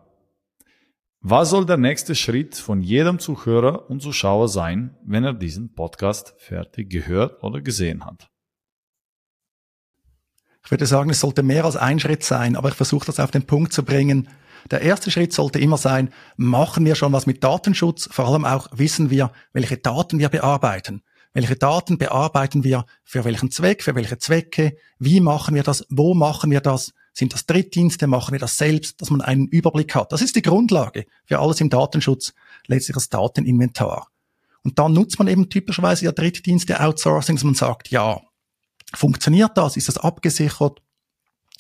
Was 1.21 1.51
soll 1.51 1.65
der 1.65 1.77
nächste 1.77 2.17
Schritt 2.17 2.57
von 2.57 2.83
jedem 2.83 3.21
Zuhörer 3.21 3.89
und 3.89 4.03
Zuschauer 4.03 4.49
sein, 4.49 4.97
wenn 5.05 5.23
er 5.23 5.33
diesen 5.33 5.75
Podcast 5.75 6.35
fertig 6.39 6.91
gehört 6.91 7.45
oder 7.45 7.61
gesehen 7.61 8.05
hat? 8.05 8.29
Ich 10.65 10.73
würde 10.73 10.87
sagen, 10.87 11.09
es 11.11 11.21
sollte 11.21 11.45
mehr 11.45 11.67
als 11.67 11.77
ein 11.77 12.01
Schritt 12.01 12.25
sein, 12.25 12.57
aber 12.57 12.71
ich 12.71 12.75
versuche 12.75 13.07
das 13.07 13.21
auf 13.21 13.31
den 13.31 13.47
Punkt 13.47 13.73
zu 13.73 13.85
bringen. 13.85 14.29
Der 14.73 14.81
erste 14.81 15.13
Schritt 15.13 15.33
sollte 15.33 15.61
immer 15.61 15.77
sein, 15.77 16.13
machen 16.37 16.85
wir 16.85 16.97
schon 16.97 17.13
was 17.13 17.27
mit 17.27 17.45
Datenschutz, 17.45 18.09
vor 18.11 18.27
allem 18.27 18.45
auch 18.45 18.67
wissen 18.73 19.09
wir, 19.09 19.31
welche 19.53 19.77
Daten 19.77 20.19
wir 20.19 20.31
bearbeiten. 20.31 21.05
Welche 21.33 21.55
Daten 21.55 21.97
bearbeiten 21.97 22.65
wir, 22.65 22.87
für 23.05 23.25
welchen 23.25 23.53
Zweck, 23.53 23.85
für 23.85 23.95
welche 23.95 24.19
Zwecke, 24.19 24.77
wie 24.99 25.21
machen 25.21 25.55
wir 25.55 25.63
das, 25.63 25.87
wo 25.91 26.15
machen 26.15 26.51
wir 26.51 26.61
das, 26.61 26.93
sind 27.19 27.35
das 27.35 27.47
Drittdienste, 27.47 28.07
machen 28.07 28.31
wir 28.31 28.39
das 28.39 28.57
selbst, 28.57 29.01
dass 29.01 29.11
man 29.11 29.21
einen 29.21 29.49
Überblick 29.49 29.95
hat. 29.97 30.13
Das 30.13 30.23
ist 30.23 30.37
die 30.37 30.43
Grundlage 30.43 31.07
für 31.25 31.41
alles 31.41 31.61
im 31.61 31.69
Datenschutz, 31.69 32.33
letztlich 32.69 32.95
das 32.95 33.09
Dateninventar. 33.09 34.07
Und 34.63 34.79
dann 34.79 34.93
nutzt 34.93 35.19
man 35.19 35.27
eben 35.27 35.51
typischerweise 35.51 36.05
ja 36.05 36.13
Drittdienste, 36.13 36.81
Outsourcing, 36.81 37.35
dass 37.35 37.43
man 37.43 37.55
sagt, 37.55 37.91
ja, 37.91 38.21
funktioniert 38.95 39.59
das, 39.59 39.77
ist 39.77 39.89
das 39.89 39.99
abgesichert, 39.99 40.81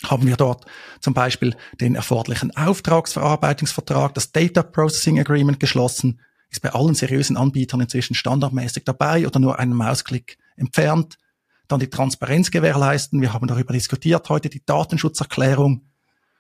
haben 0.05 0.29
wir 0.29 0.37
dort 0.37 0.65
zum 1.01 1.13
Beispiel 1.13 1.57
den 1.81 1.97
erforderlichen 1.97 2.57
Auftragsverarbeitungsvertrag, 2.57 4.15
das 4.15 4.31
Data 4.31 4.63
Processing 4.63 5.19
Agreement 5.19 5.59
geschlossen, 5.59 6.21
ist 6.51 6.63
bei 6.63 6.73
allen 6.73 6.95
seriösen 6.95 7.37
Anbietern 7.37 7.81
inzwischen 7.81 8.15
standardmäßig 8.15 8.85
dabei 8.85 9.27
oder 9.27 9.41
nur 9.41 9.59
einen 9.59 9.75
Mausklick 9.75 10.39
entfernt. 10.57 11.19
Dann 11.69 11.81
die 11.81 11.91
Transparenz 11.91 12.51
gewährleisten. 12.51 13.21
Wir 13.21 13.33
haben 13.33 13.47
darüber 13.47 13.73
diskutiert 13.73 14.29
heute, 14.29 14.49
die 14.49 14.65
Datenschutzerklärung. 14.65 15.83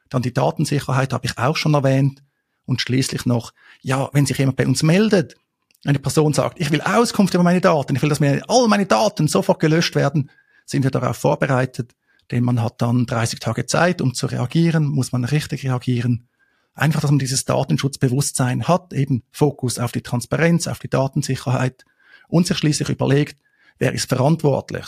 Dann 0.08 0.22
die 0.22 0.32
Datensicherheit 0.32 1.12
habe 1.12 1.26
ich 1.26 1.38
auch 1.38 1.56
schon 1.56 1.74
erwähnt. 1.74 2.22
Und 2.64 2.80
schließlich 2.80 3.24
noch, 3.24 3.52
ja, 3.80 4.10
wenn 4.12 4.26
sich 4.26 4.38
jemand 4.38 4.56
bei 4.56 4.66
uns 4.66 4.82
meldet, 4.82 5.36
eine 5.84 5.98
Person 5.98 6.32
sagt, 6.32 6.60
ich 6.60 6.70
will 6.70 6.80
Auskunft 6.80 7.34
über 7.34 7.42
meine 7.42 7.60
Daten, 7.60 7.96
ich 7.96 8.02
will, 8.02 8.08
dass 8.08 8.20
mir 8.20 8.42
all 8.48 8.68
meine 8.68 8.86
Daten 8.86 9.28
sofort 9.28 9.60
gelöscht 9.60 9.94
werden, 9.94 10.30
sind 10.66 10.82
wir 10.82 10.90
darauf 10.90 11.16
vorbereitet, 11.16 11.94
denn 12.30 12.44
man 12.44 12.62
hat 12.62 12.82
dann 12.82 13.06
30 13.06 13.38
Tage 13.40 13.66
Zeit, 13.66 14.02
um 14.02 14.12
zu 14.12 14.26
reagieren, 14.26 14.84
muss 14.84 15.12
man 15.12 15.24
richtig 15.24 15.64
reagieren. 15.64 16.28
Einfach, 16.74 17.00
dass 17.00 17.10
man 17.10 17.18
dieses 17.18 17.44
Datenschutzbewusstsein 17.44 18.68
hat, 18.68 18.92
eben 18.92 19.22
Fokus 19.32 19.78
auf 19.78 19.92
die 19.92 20.02
Transparenz, 20.02 20.66
auf 20.66 20.78
die 20.78 20.90
Datensicherheit 20.90 21.84
und 22.28 22.46
sich 22.46 22.58
schließlich 22.58 22.88
überlegt, 22.88 23.40
wer 23.78 23.92
ist 23.92 24.08
verantwortlich. 24.08 24.84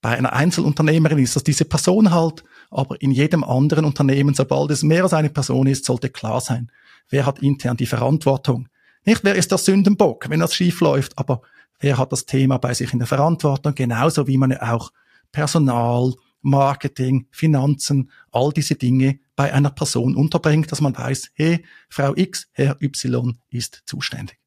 Bei 0.00 0.16
einer 0.16 0.32
Einzelunternehmerin 0.32 1.18
ist 1.18 1.36
das 1.36 1.44
diese 1.44 1.64
Person 1.66 2.10
halt, 2.10 2.42
aber 2.70 3.00
in 3.02 3.10
jedem 3.10 3.44
anderen 3.44 3.84
Unternehmen, 3.84 4.34
sobald 4.34 4.70
es 4.70 4.82
mehr 4.82 5.02
als 5.02 5.12
eine 5.12 5.28
Person 5.28 5.66
ist, 5.66 5.84
sollte 5.84 6.08
klar 6.08 6.40
sein, 6.40 6.70
wer 7.10 7.26
hat 7.26 7.40
intern 7.40 7.76
die 7.76 7.86
Verantwortung. 7.86 8.68
Nicht 9.04 9.24
wer 9.24 9.34
ist 9.34 9.50
der 9.50 9.58
Sündenbock, 9.58 10.30
wenn 10.30 10.40
das 10.40 10.54
schief 10.54 10.80
läuft, 10.80 11.18
aber 11.18 11.42
wer 11.80 11.98
hat 11.98 12.12
das 12.12 12.26
Thema 12.26 12.58
bei 12.58 12.72
sich 12.72 12.92
in 12.92 12.98
der 12.98 13.08
Verantwortung, 13.08 13.74
genauso 13.74 14.26
wie 14.26 14.38
man 14.38 14.56
auch 14.56 14.90
Personal, 15.32 16.14
Marketing, 16.42 17.26
Finanzen, 17.30 18.10
all 18.30 18.50
diese 18.50 18.74
Dinge 18.74 19.20
bei 19.36 19.52
einer 19.52 19.70
Person 19.70 20.16
unterbringt, 20.16 20.72
dass 20.72 20.80
man 20.80 20.96
weiß, 20.96 21.30
hey, 21.34 21.64
Frau 21.88 22.14
X, 22.16 22.48
Herr 22.52 22.80
Y 22.80 23.38
ist 23.50 23.82
zuständig. 23.84 24.38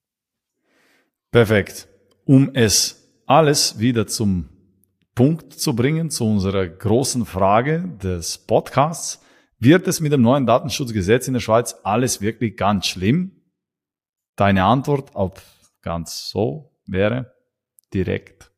Perfekt. 1.31 1.87
Um 2.25 2.53
es 2.53 3.09
alles 3.25 3.79
wieder 3.79 4.07
zum 4.07 4.49
Punkt 5.15 5.53
zu 5.53 5.75
bringen, 5.75 6.09
zu 6.09 6.25
unserer 6.25 6.67
großen 6.67 7.25
Frage 7.25 7.87
des 8.01 8.37
Podcasts, 8.39 9.21
wird 9.59 9.87
es 9.87 9.99
mit 9.99 10.11
dem 10.11 10.21
neuen 10.21 10.45
Datenschutzgesetz 10.45 11.27
in 11.27 11.33
der 11.33 11.41
Schweiz 11.41 11.75
alles 11.83 12.19
wirklich 12.21 12.57
ganz 12.57 12.87
schlimm? 12.87 13.43
Deine 14.35 14.63
Antwort 14.63 15.15
auf 15.15 15.33
ganz 15.81 16.29
so 16.29 16.71
wäre 16.85 17.33
direkt 17.93 18.53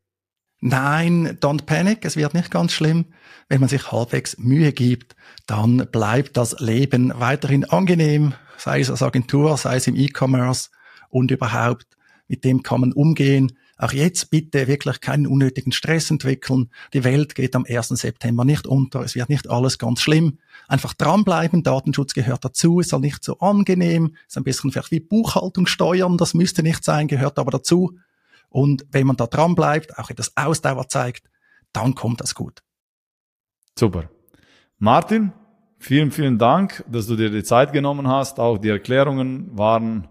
Nein, 0.60 1.38
don't 1.40 1.66
panic, 1.66 2.04
es 2.04 2.16
wird 2.16 2.32
nicht 2.32 2.50
ganz 2.50 2.72
schlimm. 2.72 3.06
Wenn 3.48 3.60
man 3.60 3.68
sich 3.68 3.92
halbwegs 3.92 4.38
Mühe 4.38 4.72
gibt, 4.72 5.14
dann 5.46 5.86
bleibt 5.92 6.36
das 6.36 6.58
Leben 6.60 7.12
weiterhin 7.14 7.64
angenehm, 7.66 8.32
sei 8.56 8.80
es 8.80 8.90
als 8.90 9.02
Agentur, 9.02 9.56
sei 9.58 9.76
es 9.76 9.86
im 9.86 9.94
E-Commerce 9.94 10.70
und 11.10 11.30
überhaupt. 11.30 11.86
Mit 12.26 12.42
dem 12.44 12.62
kann 12.62 12.80
man 12.80 12.92
umgehen. 12.92 13.52
Auch 13.78 13.92
jetzt 13.92 14.30
bitte 14.30 14.66
wirklich 14.68 15.00
keinen 15.00 15.26
unnötigen 15.26 15.70
Stress 15.70 16.10
entwickeln. 16.10 16.70
Die 16.94 17.04
Welt 17.04 17.34
geht 17.34 17.54
am 17.54 17.66
1. 17.68 17.88
September 17.88 18.44
nicht 18.44 18.66
unter. 18.66 19.00
Es 19.00 19.14
wird 19.14 19.28
nicht 19.28 19.50
alles 19.50 19.78
ganz 19.78 20.00
schlimm. 20.00 20.38
Einfach 20.66 20.94
dranbleiben. 20.94 21.62
Datenschutz 21.62 22.14
gehört 22.14 22.44
dazu. 22.44 22.80
Ist 22.80 22.92
halt 22.92 23.02
nicht 23.02 23.22
so 23.22 23.38
angenehm. 23.38 24.16
Ist 24.26 24.38
ein 24.38 24.44
bisschen 24.44 24.72
vielleicht 24.72 24.92
wie 24.92 25.00
Buchhaltung 25.00 25.66
steuern. 25.66 26.16
Das 26.16 26.32
müsste 26.32 26.62
nicht 26.62 26.84
sein, 26.84 27.06
gehört 27.06 27.38
aber 27.38 27.50
dazu. 27.50 27.98
Und 28.48 28.86
wenn 28.90 29.06
man 29.06 29.16
da 29.16 29.26
dran 29.26 29.54
bleibt, 29.54 29.98
auch 29.98 30.08
etwas 30.08 30.32
Ausdauer 30.36 30.88
zeigt, 30.88 31.28
dann 31.72 31.94
kommt 31.94 32.22
das 32.22 32.34
gut. 32.34 32.62
Super. 33.78 34.08
Martin, 34.78 35.32
vielen, 35.78 36.10
vielen 36.10 36.38
Dank, 36.38 36.82
dass 36.90 37.06
du 37.06 37.16
dir 37.16 37.28
die 37.28 37.42
Zeit 37.42 37.74
genommen 37.74 38.08
hast. 38.08 38.40
Auch 38.40 38.56
die 38.56 38.70
Erklärungen 38.70 39.50
waren 39.56 40.08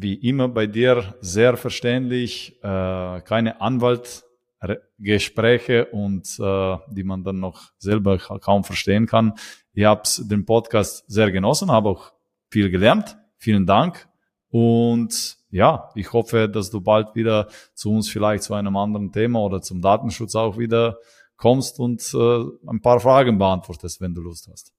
wie 0.00 0.14
immer 0.14 0.48
bei 0.48 0.66
dir 0.66 1.14
sehr 1.20 1.56
verständlich. 1.56 2.58
Äh, 2.62 3.20
keine 3.22 3.60
Anwaltgespräche 3.60 5.86
und 5.86 6.38
äh, 6.38 6.76
die 6.88 7.04
man 7.04 7.24
dann 7.24 7.40
noch 7.40 7.72
selber 7.78 8.18
kaum 8.18 8.64
verstehen 8.64 9.06
kann. 9.06 9.34
Ich 9.72 9.84
habe 9.84 10.02
den 10.18 10.44
Podcast 10.44 11.04
sehr 11.08 11.30
genossen, 11.30 11.70
habe 11.70 11.90
auch 11.90 12.12
viel 12.48 12.70
gelernt. 12.70 13.16
Vielen 13.36 13.66
Dank 13.66 14.08
und 14.50 15.38
ja, 15.50 15.90
ich 15.94 16.12
hoffe, 16.12 16.48
dass 16.48 16.70
du 16.70 16.80
bald 16.80 17.14
wieder 17.14 17.48
zu 17.74 17.92
uns 17.92 18.08
vielleicht 18.08 18.44
zu 18.44 18.54
einem 18.54 18.76
anderen 18.76 19.12
Thema 19.12 19.40
oder 19.40 19.62
zum 19.62 19.80
Datenschutz 19.80 20.34
auch 20.34 20.58
wieder 20.58 20.98
kommst 21.36 21.80
und 21.80 22.02
äh, 22.14 22.44
ein 22.68 22.80
paar 22.80 23.00
Fragen 23.00 23.38
beantwortest, 23.38 24.00
wenn 24.00 24.14
du 24.14 24.20
Lust 24.20 24.48
hast. 24.50 24.72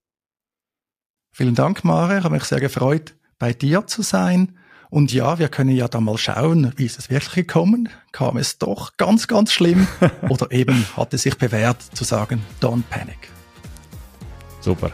Vielen 1.31 1.55
Dank, 1.55 1.83
Mare. 1.83 2.17
Ich 2.17 2.23
habe 2.23 2.35
mich 2.35 2.43
sehr 2.43 2.59
gefreut, 2.59 3.15
bei 3.39 3.53
dir 3.53 3.87
zu 3.87 4.01
sein. 4.01 4.57
Und 4.91 5.13
ja, 5.13 5.39
wir 5.39 5.47
können 5.47 5.69
ja 5.69 5.87
da 5.87 6.01
mal 6.01 6.17
schauen, 6.17 6.73
wie 6.75 6.85
ist 6.85 6.99
es 6.99 7.09
wirklich 7.09 7.47
gekommen? 7.47 7.87
Kam 8.11 8.35
es 8.35 8.57
doch 8.57 8.97
ganz, 8.97 9.29
ganz 9.29 9.53
schlimm? 9.53 9.87
oder 10.29 10.51
eben 10.51 10.85
hat 10.97 11.13
es 11.13 11.21
sich 11.21 11.37
bewährt 11.37 11.81
zu 11.81 12.03
sagen, 12.03 12.43
don't 12.61 12.83
panic. 12.89 13.29
Super. 14.59 14.91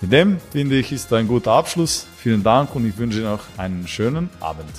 Mit 0.00 0.12
dem, 0.12 0.38
finde 0.52 0.76
ich, 0.76 0.92
ist 0.92 1.12
ein 1.12 1.26
guter 1.26 1.50
Abschluss. 1.50 2.06
Vielen 2.18 2.44
Dank 2.44 2.72
und 2.76 2.88
ich 2.88 2.96
wünsche 2.98 3.18
noch 3.18 3.40
einen 3.58 3.88
schönen 3.88 4.30
Abend. 4.38 4.70